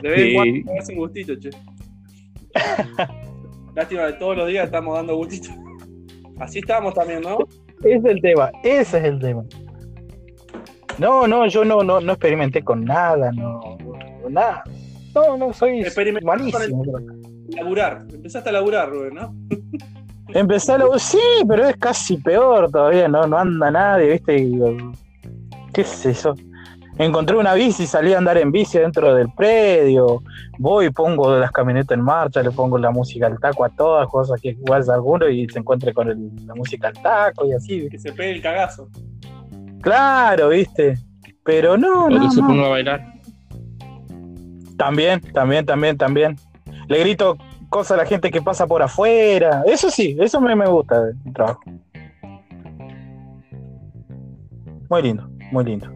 De 0.00 0.08
vez 0.08 0.18
en 0.20 0.26
Sí. 0.28 0.34
cuando 0.34 0.72
me 0.72 0.78
hace 0.78 0.92
un 0.92 0.98
gustito, 0.98 1.34
che. 1.40 1.50
Lástima 3.74 4.02
de 4.02 4.12
todos 4.14 4.36
los 4.36 4.48
días 4.48 4.66
estamos 4.66 4.94
dando 4.96 5.16
gustito. 5.16 5.50
Así 6.38 6.60
estamos 6.60 6.94
también, 6.94 7.22
¿no? 7.22 7.38
Ese 7.80 7.96
es 7.96 8.04
el 8.04 8.20
tema, 8.20 8.50
ese 8.62 8.98
es 8.98 9.04
el 9.04 9.18
tema. 9.18 9.42
No, 10.98 11.26
no, 11.26 11.46
yo 11.46 11.64
no, 11.64 11.82
no, 11.82 12.00
no 12.00 12.12
experimenté 12.12 12.62
con 12.62 12.84
nada, 12.84 13.32
no, 13.32 13.60
no, 14.22 14.30
nada. 14.30 14.62
No, 15.14 15.36
no, 15.36 15.52
soy 15.52 15.84
malísimo. 16.22 16.82
Laburar. 17.48 18.04
Empezaste 18.12 18.48
a 18.48 18.52
laburar, 18.52 18.88
Rubén, 18.90 19.14
¿no? 19.14 19.34
Empecé 20.28 20.72
a 20.72 20.78
lo- 20.78 20.98
sí, 20.98 21.18
pero 21.46 21.66
es 21.66 21.76
casi 21.76 22.16
peor 22.16 22.70
todavía, 22.70 23.06
no, 23.08 23.26
no 23.26 23.36
anda 23.38 23.70
nadie, 23.70 24.12
¿viste? 24.12 24.38
Y 24.38 24.58
¿Qué 25.74 25.82
es 25.82 26.06
eso? 26.06 26.34
Encontré 26.98 27.36
una 27.36 27.54
bici, 27.54 27.86
salí 27.86 28.12
a 28.12 28.18
andar 28.18 28.36
en 28.38 28.52
bici 28.52 28.78
dentro 28.78 29.14
del 29.14 29.28
predio, 29.34 30.22
voy, 30.58 30.90
pongo 30.90 31.36
las 31.38 31.50
camionetas 31.50 31.96
en 31.96 32.04
marcha, 32.04 32.42
le 32.42 32.50
pongo 32.50 32.76
la 32.78 32.90
música 32.90 33.26
al 33.26 33.38
taco 33.40 33.64
a 33.64 33.70
todas, 33.70 34.06
cosas 34.08 34.40
que 34.40 34.50
igual 34.50 34.82
alguno 34.90 35.28
y 35.28 35.48
se 35.48 35.58
encuentre 35.58 35.92
con 35.94 36.08
el- 36.10 36.46
la 36.46 36.54
música 36.54 36.88
al 36.88 36.94
taco 37.02 37.46
y 37.46 37.52
así. 37.54 37.88
Que 37.90 37.98
se 37.98 38.12
pegue 38.12 38.32
el 38.32 38.42
cagazo. 38.42 38.88
Claro, 39.80 40.50
¿viste? 40.50 40.94
Pero 41.44 41.76
no, 41.76 42.04
O 42.06 42.10
no, 42.10 42.20
que 42.28 42.34
se 42.34 42.40
no. 42.40 42.46
ponga 42.48 42.66
a 42.66 42.68
bailar. 42.70 43.11
También, 44.76 45.20
también, 45.32 45.66
también, 45.66 45.96
también. 45.96 46.36
Le 46.88 47.00
grito 47.00 47.36
cosas 47.68 47.92
a 47.92 48.02
la 48.02 48.06
gente 48.06 48.30
que 48.30 48.42
pasa 48.42 48.66
por 48.66 48.82
afuera. 48.82 49.62
Eso 49.66 49.90
sí, 49.90 50.16
eso 50.20 50.40
me, 50.40 50.54
me 50.54 50.66
gusta 50.66 51.04
del 51.04 51.32
trabajo. 51.32 51.62
Muy 54.88 55.02
lindo, 55.02 55.28
muy 55.50 55.64
lindo. 55.64 55.88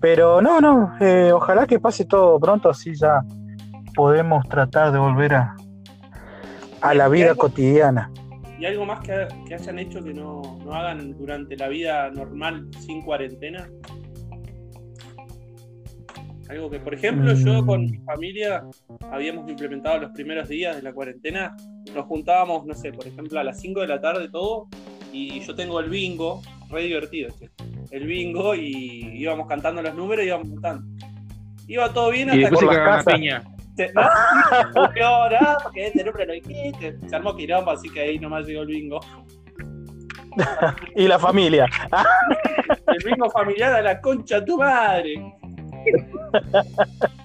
Pero 0.00 0.42
no, 0.42 0.60
no, 0.60 0.94
eh, 1.00 1.32
ojalá 1.32 1.66
que 1.66 1.80
pase 1.80 2.04
todo 2.04 2.38
pronto, 2.38 2.68
así 2.68 2.94
ya 2.94 3.22
podemos 3.94 4.46
tratar 4.48 4.92
de 4.92 4.98
volver 4.98 5.34
a, 5.34 5.56
a 6.82 6.94
la 6.94 7.08
vida 7.08 7.34
cotidiana. 7.34 8.10
¿Y 8.58 8.66
algo 8.66 8.84
más 8.86 9.00
que, 9.00 9.26
que 9.46 9.54
hayan 9.54 9.78
hecho 9.78 10.02
que 10.02 10.14
no, 10.14 10.58
no 10.64 10.74
hagan 10.74 11.16
durante 11.16 11.56
la 11.56 11.68
vida 11.68 12.10
normal 12.10 12.68
sin 12.78 13.02
cuarentena? 13.02 13.68
Algo 16.48 16.70
que, 16.70 16.78
por 16.78 16.94
ejemplo, 16.94 17.32
yo 17.34 17.62
Mm. 17.62 17.66
con 17.66 17.86
mi 17.86 17.98
familia 17.98 18.64
habíamos 19.10 19.48
implementado 19.50 19.98
los 19.98 20.10
primeros 20.12 20.48
días 20.48 20.76
de 20.76 20.82
la 20.82 20.92
cuarentena. 20.92 21.56
Nos 21.94 22.04
juntábamos, 22.06 22.64
no 22.66 22.74
sé, 22.74 22.92
por 22.92 23.06
ejemplo, 23.06 23.40
a 23.40 23.44
las 23.44 23.60
5 23.60 23.80
de 23.80 23.88
la 23.88 24.00
tarde 24.00 24.28
todo. 24.28 24.68
Y 25.12 25.40
yo 25.40 25.54
tengo 25.54 25.80
el 25.80 25.88
bingo, 25.90 26.42
re 26.70 26.82
divertido, 26.82 27.30
che. 27.38 27.50
El 27.90 28.06
bingo 28.06 28.54
y 28.54 29.12
íbamos 29.14 29.46
cantando 29.48 29.82
los 29.82 29.94
números 29.94 30.24
y 30.24 30.28
íbamos 30.28 30.48
contando. 30.50 30.84
Iba 31.68 31.92
todo 31.92 32.10
bien 32.10 32.28
Y 32.28 32.44
hasta 32.44 32.50
después 32.50 32.76
que 32.78 32.84
la 32.84 33.02
piña. 33.04 33.42
se, 33.76 33.92
no, 34.74 34.92
peor, 34.92 35.34
ah, 35.40 35.58
porque 35.62 35.86
este 35.88 36.04
número 36.04 36.26
lo 36.26 36.32
dijiste. 36.34 36.96
Se 37.08 37.16
armó 37.16 37.34
quilombo, 37.34 37.70
así 37.72 37.88
que 37.88 38.00
ahí 38.00 38.18
nomás 38.18 38.46
llegó 38.46 38.62
el 38.62 38.68
bingo. 38.68 39.00
Y 40.94 41.08
la 41.08 41.18
familia. 41.18 41.66
El 42.88 42.98
bingo 43.04 43.30
familiar 43.30 43.72
a 43.74 43.82
la 43.82 44.00
concha 44.00 44.40
de 44.40 44.46
tu 44.46 44.58
madre. 44.58 45.14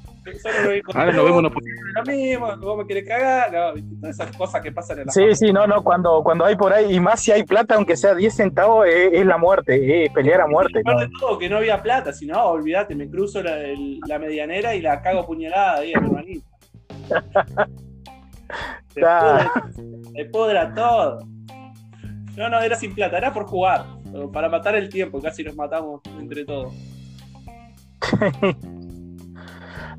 Ahora 0.93 1.11
nos 1.11 1.25
vemos, 1.25 1.43
nos 1.43 1.51
lo 1.51 2.03
mismo, 2.05 2.57
vos 2.57 2.77
me 2.77 2.85
querés 2.87 3.07
cagar, 3.07 3.49
todas 3.51 3.75
esas 4.15 4.35
cosas 4.37 4.61
que 4.61 4.71
pasan 4.71 4.99
en 4.99 5.05
la 5.07 5.11
Sí, 5.11 5.23
sí, 5.33 5.51
no, 5.51 5.65
no, 5.67 5.83
cuando, 5.83 6.21
cuando 6.23 6.45
hay 6.45 6.55
por 6.55 6.71
ahí, 6.71 6.93
y 6.95 6.99
más 6.99 7.21
si 7.21 7.31
hay 7.31 7.43
plata, 7.43 7.73
aunque 7.75 7.97
sea 7.97 8.13
10 8.15 8.33
centavos, 8.33 8.85
es, 8.87 9.09
es 9.13 9.25
la 9.25 9.37
muerte, 9.37 10.05
es 10.05 10.11
pelear 10.13 10.41
a 10.41 10.47
muerte. 10.47 10.79
Aparte 10.79 11.05
¿no? 11.05 11.09
de 11.09 11.15
todo, 11.19 11.37
que 11.39 11.49
no 11.49 11.57
había 11.57 11.81
plata, 11.81 12.13
si 12.13 12.27
no, 12.27 12.41
olvídate, 12.45 12.95
me 12.95 13.09
cruzo 13.09 13.41
la, 13.41 13.57
el- 13.59 13.99
la 14.07 14.19
medianera 14.19 14.75
y 14.75 14.81
la 14.81 15.01
cago 15.01 15.25
puñalada 15.25 15.79
ahí, 15.79 15.91
hermanito. 15.93 16.45
Se 18.93 19.01
Ah. 19.05 19.49
pudre, 19.73 20.01
se 20.13 20.25
pudra 20.25 20.73
todo. 20.73 21.19
No, 22.35 22.49
no, 22.49 22.59
era 22.61 22.75
sin 22.75 22.93
plata, 22.93 23.17
era 23.17 23.33
por 23.33 23.45
jugar, 23.45 23.85
para 24.33 24.49
matar 24.49 24.75
el 24.75 24.89
tiempo, 24.89 25.21
casi 25.21 25.43
nos 25.43 25.55
matamos 25.55 26.01
entre 26.19 26.43
todos. 26.45 26.73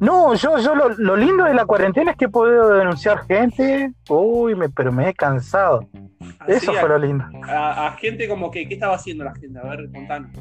No, 0.00 0.34
yo, 0.34 0.58
yo 0.58 0.74
lo, 0.74 0.88
lo 0.88 1.16
lindo 1.16 1.44
de 1.44 1.54
la 1.54 1.64
cuarentena 1.64 2.10
es 2.10 2.16
que 2.16 2.24
he 2.24 2.28
podido 2.28 2.70
denunciar 2.70 3.24
gente, 3.26 3.92
uy, 4.08 4.56
me, 4.56 4.68
pero 4.68 4.90
me 4.90 5.08
he 5.08 5.14
cansado. 5.14 5.86
Así, 6.40 6.52
Eso 6.54 6.72
fue 6.72 6.88
lo 6.88 6.98
lindo. 6.98 7.24
a, 7.48 7.86
a 7.86 7.92
gente 7.92 8.28
como 8.28 8.50
que, 8.50 8.66
¿qué 8.66 8.74
estaba 8.74 8.96
haciendo 8.96 9.22
la 9.22 9.32
gente? 9.36 9.60
A 9.60 9.62
ver, 9.62 9.88
contanos. 9.92 10.32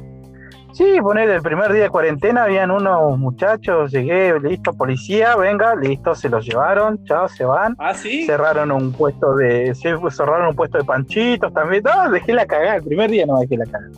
Sí, 0.72 0.98
poner 1.00 1.30
el 1.30 1.42
primer 1.42 1.72
día 1.72 1.84
de 1.84 1.90
cuarentena, 1.90 2.42
habían 2.42 2.72
unos 2.72 3.16
muchachos, 3.18 3.92
llegué, 3.92 4.40
listo, 4.40 4.72
policía, 4.72 5.36
venga, 5.36 5.76
listo, 5.76 6.14
se 6.16 6.28
los 6.28 6.44
llevaron, 6.44 7.04
chao, 7.04 7.28
se 7.28 7.44
van. 7.44 7.76
Ah, 7.78 7.94
sí. 7.94 8.24
Cerraron 8.26 8.72
un 8.72 8.90
puesto 8.92 9.36
de, 9.36 9.74
cerraron 9.76 10.48
un 10.48 10.56
puesto 10.56 10.78
de 10.78 10.84
panchitos 10.84 11.52
también. 11.54 11.84
No, 11.84 12.10
dejé 12.10 12.32
la 12.32 12.46
cagada, 12.46 12.76
el 12.76 12.82
primer 12.82 13.10
día 13.10 13.26
no 13.26 13.38
dejé 13.38 13.58
la 13.58 13.66
cagada. 13.66 13.92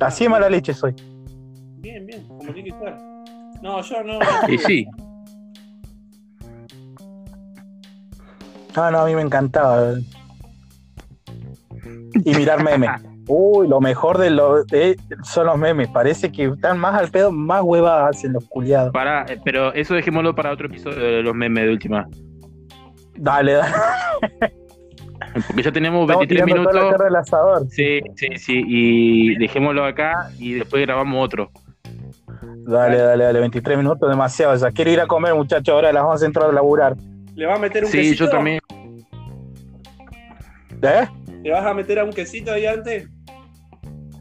Así 0.00 0.24
de 0.24 0.30
mala 0.30 0.48
leche 0.50 0.72
soy. 0.74 0.94
Bien, 1.78 2.04
bien, 2.06 2.26
como 2.26 2.52
tiene 2.52 2.64
que 2.70 2.78
ser. 2.78 2.94
No, 3.62 3.80
yo 3.82 4.02
no. 4.02 4.18
Y 4.48 4.58
sí, 4.58 4.86
No, 8.76 8.90
no, 8.90 9.00
a 9.00 9.06
mí 9.06 9.14
me 9.14 9.22
encantaba. 9.22 9.94
Y 12.24 12.34
mirar 12.34 12.62
memes. 12.62 12.90
Uy, 13.26 13.68
lo 13.68 13.80
mejor 13.80 14.18
de 14.18 14.30
lo 14.30 14.64
de- 14.64 14.96
son 15.22 15.46
los 15.46 15.56
memes. 15.58 15.88
Parece 15.88 16.32
que 16.32 16.46
están 16.46 16.78
más 16.78 16.94
al 16.98 17.10
pedo, 17.10 17.30
más 17.30 17.62
huevas 17.62 18.10
hacen 18.16 18.32
los 18.32 18.44
culiados. 18.46 18.92
para, 18.92 19.24
pero 19.44 19.72
eso 19.74 19.94
dejémoslo 19.94 20.34
para 20.34 20.50
otro 20.52 20.66
episodio 20.66 20.98
de 20.98 21.22
los 21.22 21.34
memes 21.34 21.64
de 21.64 21.70
última. 21.70 22.08
Dale, 23.16 23.52
dale. 23.54 23.74
Porque 25.46 25.62
ya 25.62 25.72
tenemos 25.72 26.02
Estamos 26.02 26.20
23 26.26 26.44
tirando 26.44 26.62
toda 26.70 26.74
la 26.74 26.86
minutos. 26.86 27.04
del 27.06 27.16
asador. 27.16 27.66
Sí, 27.70 28.00
sí, 28.16 28.26
sí. 28.36 28.64
Y 28.66 29.36
dejémoslo 29.36 29.84
acá 29.84 30.30
y 30.38 30.54
después 30.54 30.82
grabamos 30.86 31.24
otro. 31.24 31.50
Dale, 32.66 32.98
dale, 32.98 33.24
dale. 33.24 33.40
23 33.40 33.76
minutos, 33.78 34.08
demasiado. 34.08 34.54
Ya 34.56 34.70
quiero 34.70 34.90
ir 34.90 35.00
a 35.00 35.06
comer, 35.06 35.34
muchachos. 35.34 35.72
Ahora 35.74 35.92
las 35.92 36.02
vamos 36.02 36.22
a 36.22 36.26
entrar 36.26 36.48
a 36.48 36.52
laburar. 36.52 36.96
¿Le 37.34 37.46
vas 37.46 37.58
a 37.58 37.60
meter 37.60 37.84
un 37.84 37.90
Sí, 37.90 37.98
quesito? 37.98 38.24
yo 38.24 38.30
también. 38.30 38.60
¿Eh? 40.82 41.06
¿Le 41.42 41.50
vas 41.50 41.64
a 41.66 41.74
meter 41.74 41.98
a 41.98 42.04
un 42.04 42.12
quesito 42.12 42.52
ahí 42.52 42.66
antes? 42.66 43.08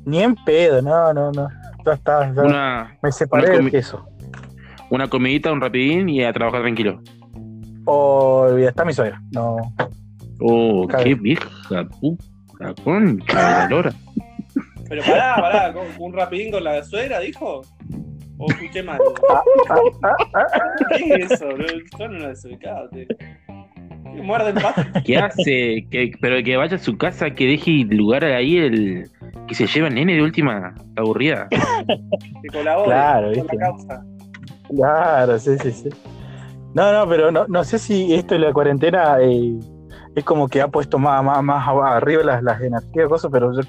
Ni 0.06 0.22
en 0.24 0.36
pedo, 0.36 0.82
no, 0.82 1.14
no, 1.14 1.32
no. 1.32 1.48
Ya 1.86 1.94
está, 1.94 2.34
ya 2.34 2.42
Una, 2.42 2.98
me 3.02 3.12
separé 3.12 3.50
del 3.52 3.72
queso. 3.72 4.06
una 4.90 5.08
comidita, 5.10 5.52
un 5.52 5.62
rapidín 5.62 6.10
y 6.10 6.24
a 6.24 6.34
trabajar 6.34 6.62
tranquilo. 6.62 7.02
Oh, 7.86 8.58
ya 8.58 8.70
está 8.70 8.84
mi 8.86 8.94
suegra. 8.94 9.22
No. 9.32 9.58
Oh, 10.40 10.88
Claro. 10.88 11.04
qué 11.04 11.16
vieja 11.16 11.88
puta 12.00 12.74
concha 12.84 13.38
de 13.38 13.44
la 13.60 13.70
lora. 13.70 13.94
Pero 14.88 15.04
pará, 15.04 15.36
pará, 15.36 15.74
¿con- 15.74 15.88
¿un 16.00 16.14
rapidín 16.14 16.52
con 16.52 16.64
la 16.64 16.84
suegra, 16.84 17.20
dijo? 17.20 17.62
¿O 18.38 18.46
escuché 18.50 18.82
mal? 18.84 18.98
¿Qué 20.98 21.14
es 21.24 21.32
eso, 21.32 21.48
bro? 21.48 21.66
Son 21.98 22.16
unos 22.16 22.28
desubicados, 22.30 22.90
tío. 22.92 23.06
Que 24.16 24.22
Muerden 24.24 24.56
pato. 24.56 24.82
¿Qué 25.06 25.18
hace? 25.18 25.86
Que, 25.92 26.12
pero 26.20 26.44
que 26.44 26.58
vaya 26.58 26.76
a 26.78 26.80
su 26.80 26.98
casa, 26.98 27.30
que 27.32 27.46
deje 27.46 27.86
lugar 27.90 28.24
ahí 28.26 28.58
el 28.58 29.10
que 29.48 29.56
se 29.56 29.68
lleva 29.68 29.88
el 29.90 29.96
nene 29.96 30.16
de 30.16 30.22
última 30.24 30.74
aburrida. 30.96 31.48
Que 31.50 32.48
colabore 32.52 32.88
Claro, 32.90 33.28
con 33.28 33.34
viste. 33.42 33.58
la 33.58 33.62
causa. 33.66 34.06
Claro, 34.76 35.40
sí, 35.40 35.58
sí, 35.62 35.72
sí. 35.72 35.90
No, 36.74 36.92
no, 36.94 37.08
pero 37.10 37.32
no, 37.32 37.46
no 37.48 37.64
sé 37.64 37.78
si 37.80 38.14
esto 38.14 38.36
de 38.36 38.40
la 38.42 38.54
cuarentena 38.54 39.18
eh, 39.22 39.60
es 40.16 40.24
como 40.24 40.48
que 40.48 40.62
ha 40.62 40.68
puesto 40.68 40.98
más, 41.00 41.24
más, 41.24 41.44
más 41.44 41.68
arriba 41.68 42.24
las, 42.24 42.44
las 42.44 42.62
energías, 42.62 43.08
cosas, 43.08 43.30
pero 43.32 43.52
yo, 43.54 43.62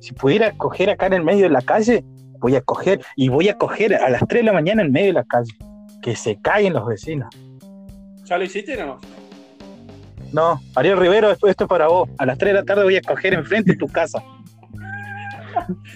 si 0.00 0.12
pudiera 0.12 0.52
coger 0.52 0.90
acá 0.90 1.06
en 1.06 1.14
el 1.14 1.22
medio 1.24 1.44
de 1.44 1.50
la 1.50 1.62
calle, 1.62 2.04
voy 2.40 2.54
a 2.56 2.60
coger, 2.60 3.00
y 3.16 3.28
voy 3.28 3.48
a 3.48 3.56
coger 3.58 3.94
a 3.94 4.08
las 4.10 4.22
3 4.28 4.40
de 4.42 4.46
la 4.46 4.52
mañana 4.52 4.82
en 4.82 4.92
medio 4.92 5.06
de 5.08 5.12
la 5.14 5.24
calle. 5.24 5.52
Que 6.02 6.14
se 6.14 6.36
caigan 6.40 6.74
los 6.74 6.86
vecinos. 6.86 7.28
¿Ya 8.24 8.38
lo 8.38 8.44
hiciste 8.44 8.80
o 8.82 8.86
no? 8.86 8.98
No, 10.32 10.60
Ariel 10.76 10.98
Rivero, 10.98 11.30
esto, 11.32 11.48
es 11.48 11.56
para 11.56 11.88
vos. 11.88 12.08
A 12.18 12.26
las 12.26 12.38
3 12.38 12.52
de 12.52 12.58
la 12.60 12.64
tarde 12.64 12.84
voy 12.84 12.96
a 12.96 13.00
coger 13.02 13.34
enfrente 13.34 13.72
de 13.72 13.78
tu 13.78 13.88
casa. 13.88 14.22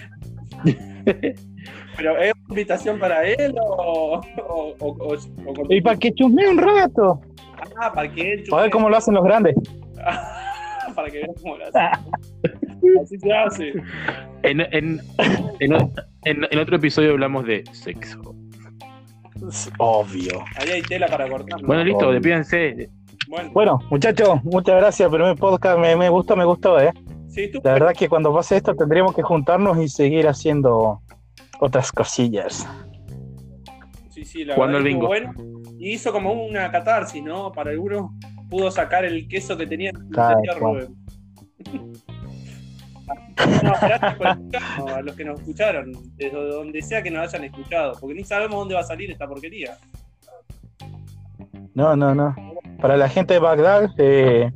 ¿Pero 1.95 2.17
es 2.17 2.33
una 2.33 2.43
invitación 2.49 2.99
para 2.99 3.23
él 3.23 3.55
o, 3.61 3.65
o, 3.65 4.21
o- 4.47 4.75
o- 4.79 5.13
o 5.45 5.53
con- 5.53 5.71
Y 5.71 5.81
para 5.81 5.97
que 5.97 6.11
chusmee 6.13 6.49
un 6.49 6.57
rato. 6.57 7.21
Ah, 7.79 7.91
para 7.93 8.11
que 8.11 8.33
él 8.33 8.43
A 8.51 8.61
ver 8.61 8.71
cómo 8.71 8.89
lo 8.89 8.97
hacen 8.97 9.13
los 9.13 9.23
grandes. 9.23 9.55
para 10.95 11.09
que 11.09 11.17
veas 11.19 11.41
cómo 11.41 11.57
lo 11.57 11.65
hace. 11.65 11.79
Así 13.01 13.17
se 13.19 13.33
hace. 13.33 13.73
En, 14.43 14.61
en, 14.61 15.01
en, 15.59 15.73
en- 16.25 16.47
en 16.51 16.59
otro 16.59 16.75
episodio 16.75 17.11
hablamos 17.11 17.45
de 17.45 17.63
sexo. 17.71 18.19
Obvio. 19.77 20.43
Ahí 20.57 20.69
hay 20.71 20.81
tela 20.83 21.07
para 21.07 21.27
cortar. 21.29 21.61
¿no? 21.61 21.67
Bueno, 21.67 21.83
listo, 21.83 21.99
Obvio. 22.07 22.11
despídense. 22.13 22.89
Bueno, 23.27 23.51
Bueno, 23.53 23.79
muchachos, 23.89 24.43
muchas 24.43 24.75
gracias. 24.75 25.09
Primer 25.09 25.35
podcast 25.37 25.79
me, 25.79 25.95
me 25.95 26.09
gustó, 26.09 26.35
me 26.35 26.45
gustó, 26.45 26.79
¿eh? 26.79 26.91
sí, 27.29 27.49
tú. 27.51 27.59
La 27.63 27.73
verdad 27.73 27.93
que 27.97 28.07
cuando 28.07 28.33
pase 28.33 28.57
esto 28.57 28.75
tendríamos 28.75 29.15
que 29.15 29.21
juntarnos 29.23 29.77
y 29.79 29.87
seguir 29.89 30.27
haciendo 30.27 31.01
otras 31.59 31.91
cosillas. 31.91 32.67
Sí, 34.09 34.23
sí, 34.25 34.45
la 34.45 34.55
verdad 34.55 34.75
al 34.77 34.83
que 34.83 34.89
bingo. 34.89 35.07
bueno. 35.07 35.33
Y 35.83 35.95
hizo 35.95 36.13
como 36.13 36.31
una 36.31 36.71
catarsis, 36.71 37.21
¿no? 37.21 37.51
Para 37.51 37.71
algunos 37.71 38.11
pudo 38.49 38.71
sacar 38.71 39.03
el 39.03 39.27
queso 39.27 39.57
que 39.57 39.67
tenía 39.67 39.89
en. 39.89 40.57
Rubén. 40.57 40.95
No, 43.63 43.73
gracias 43.81 44.15
por 44.15 44.27
escucharnos, 44.27 44.91
a 44.91 45.01
los 45.01 45.15
que 45.15 45.25
nos 45.25 45.39
escucharon, 45.39 45.91
desde 46.15 46.37
donde 46.37 46.81
sea 46.81 47.03
que 47.03 47.11
nos 47.11 47.27
hayan 47.27 47.43
escuchado, 47.43 47.93
porque 47.99 48.15
ni 48.15 48.23
sabemos 48.23 48.59
dónde 48.59 48.75
va 48.75 48.81
a 48.81 48.85
salir 48.85 49.11
esta 49.11 49.27
porquería. 49.27 49.77
No, 51.73 51.95
no, 51.97 52.15
no. 52.15 52.33
Para 52.79 52.95
la 52.95 53.09
gente 53.09 53.33
de 53.33 53.39
Bagdad, 53.39 53.89
eh, 53.97 54.51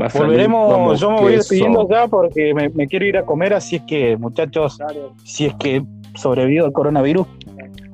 Va 0.00 0.06
a 0.06 0.10
salir 0.10 0.26
volveremos. 0.26 1.00
Yo 1.00 1.10
me 1.10 1.20
voy 1.20 1.32
despidiendo 1.36 1.88
ya 1.88 2.06
porque 2.06 2.54
me, 2.54 2.68
me 2.68 2.86
quiero 2.86 3.06
ir 3.06 3.16
a 3.16 3.24
comer. 3.24 3.54
Así 3.54 3.76
es 3.76 3.82
que, 3.82 4.16
muchachos, 4.16 4.76
Claro. 4.76 5.14
si 5.24 5.46
es 5.46 5.54
que 5.54 5.82
sobrevivo 6.14 6.66
al 6.66 6.72
coronavirus, 6.72 7.26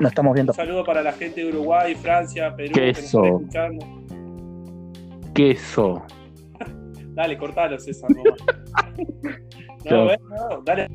nos 0.05 0.13
estamos 0.13 0.35
viendo. 0.35 0.53
Un 0.53 0.57
saludo 0.57 0.85
para 0.85 1.03
la 1.03 1.13
gente 1.13 1.41
de 1.41 1.49
Uruguay, 1.49 1.95
Francia, 1.97 2.55
Perú, 2.55 2.73
que 2.75 2.87
nos 2.89 2.99
Queso. 2.99 3.25
escuchando. 3.25 3.87
Queso. 5.35 6.03
Dale, 7.15 7.37
cortalo, 7.37 7.79
César. 7.79 8.11
No, 9.85 10.07
no, 10.07 10.17
no, 10.49 10.63
dale. 10.65 10.89